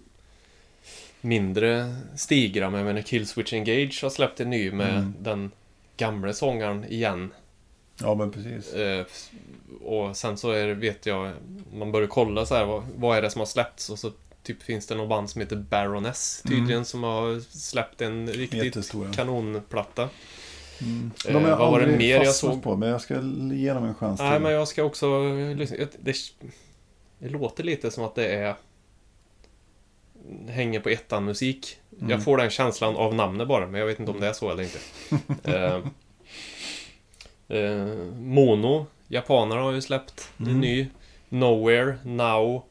[1.22, 5.52] mindre stigra, men jag menar Killswitch Engage har släppt en ny med den
[5.97, 7.32] gamla sångaren igen.
[8.02, 8.74] Ja, men precis.
[8.74, 9.06] Eh,
[9.84, 11.32] och sen så är det, vet jag,
[11.74, 13.89] man börjar kolla så här, vad, vad är det som har släppts?
[13.89, 14.12] Och så
[14.43, 19.14] typ finns det någon band som heter Baroness tydligen, som har släppt en riktigt Jättestora.
[19.14, 20.10] kanonplatta.
[20.80, 22.63] De har Eh, jag vad var det mer jag såg?
[22.63, 23.13] på, men jag ska
[23.51, 24.41] ge dem en chans Nej, till.
[24.41, 25.77] men jag ska också lyssna.
[25.77, 26.13] Det,
[27.19, 28.55] det, låter lite som att det är
[30.47, 31.77] hänger på ettan-musik.
[32.07, 34.51] Jag får den känslan av namnet bara, men jag vet inte om det är så
[34.51, 34.80] eller inte.
[35.43, 35.82] eh,
[37.57, 40.88] eh, Mono, japanerna har ju släppt en ny.
[41.30, 42.65] Nowhere, Now,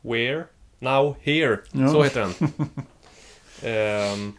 [0.00, 0.44] Where?
[0.78, 1.58] Now, Here.
[1.72, 1.88] Ja.
[1.88, 2.32] Så heter den.
[3.62, 4.32] Ehm,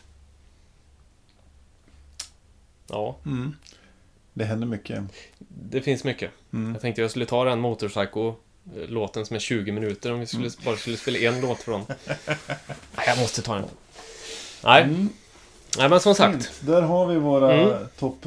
[2.92, 3.18] ja,
[4.34, 5.04] Det händer mycket.
[5.50, 6.32] det finns mycket.
[6.74, 10.76] Jag tänkte jag skulle ta den Motorpsycho-låten som är 20 minuter om vi skulle, bara
[10.78, 11.82] skulle spela en låt från.
[12.28, 13.66] Nej, jag måste ta den.
[14.64, 14.88] Nej.
[15.78, 16.46] Nej, men som sagt.
[16.46, 16.68] Fint.
[16.68, 17.88] Där har vi våra Mm.
[18.00, 18.26] topp...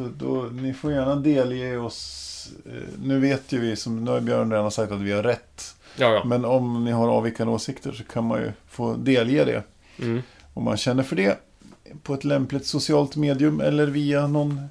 [0.53, 2.49] Ni får gärna delge oss...
[2.67, 5.75] eh, Nu vet ju vi, som nu har Björn redan sagt att vi har rätt.
[5.97, 6.25] Ja, ja.
[6.25, 9.63] Men om ni har avvikande åsikter så kan man ju få delge det.
[9.99, 10.23] Mm.
[10.55, 11.39] Om man känner för det.
[12.03, 14.69] På ett lämpligt socialt medium eller via någon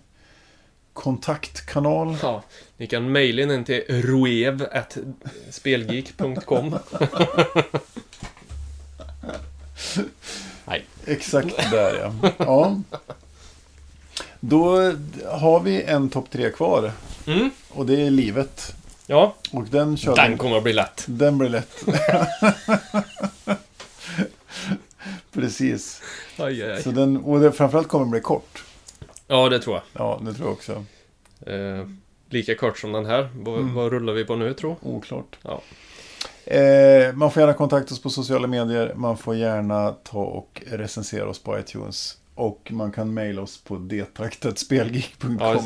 [0.94, 2.18] kontaktkanal.
[2.22, 2.44] ja.
[2.78, 6.76] Ni kan mejla in till roev.spelgeek.com
[10.66, 10.86] Nej.
[11.06, 12.14] Exakt där ja.
[12.38, 12.82] ja.
[14.40, 14.76] Då
[15.28, 16.92] har vi en topp tre kvar.
[17.28, 17.50] Mm.
[17.70, 18.76] Och det är livet.
[19.08, 21.04] Ja, Och den den kommer att bli lätt.
[21.08, 21.84] Den blir lätt.
[25.34, 26.02] Precis.
[26.38, 26.96] Aj, aj, Så aj.
[26.96, 28.64] den, och det framförallt kommer den bli kort.
[29.28, 29.84] Ja, det tror jag.
[30.06, 30.86] Ja, det tror jag också.
[31.48, 31.88] Eh,
[32.30, 33.30] lika kort som den här.
[33.36, 35.38] Vad, vad rullar vi på nu, tror Oklart.
[35.42, 35.62] Ja.
[36.46, 38.94] Eh, man får gärna kontakta oss på sociala medier.
[38.96, 42.18] Man får gärna ta och recensera oss på iTunes.
[42.36, 45.38] Och man kan mejla oss på detaktetspelgeek.com.
[45.40, 45.64] Ja,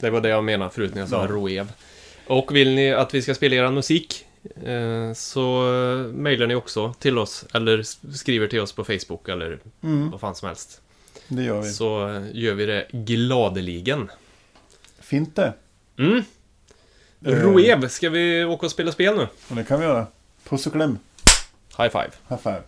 [0.00, 0.10] det.
[0.10, 1.26] Var det jag menade förut när jag sa Ja.
[1.26, 1.72] roev.
[2.26, 4.26] Och vill ni att vi ska spela er musik
[5.14, 7.82] så eh, mejlar ni också till oss eller
[8.16, 10.80] skriver till oss på Facebook eller Mm, vad fan som helst.
[11.28, 11.70] det gör vi.
[11.72, 14.10] Så eh, gör vi det gladeligen.
[15.00, 15.52] Fint det.
[15.98, 16.16] Mm.
[17.24, 17.32] Eh.
[17.32, 19.26] Roev, ska vi åka och spela spel nu?
[19.48, 20.06] Och det kan vi göra.
[20.48, 20.98] Puss och kläm.
[21.78, 22.10] High five.
[22.28, 22.62] High five.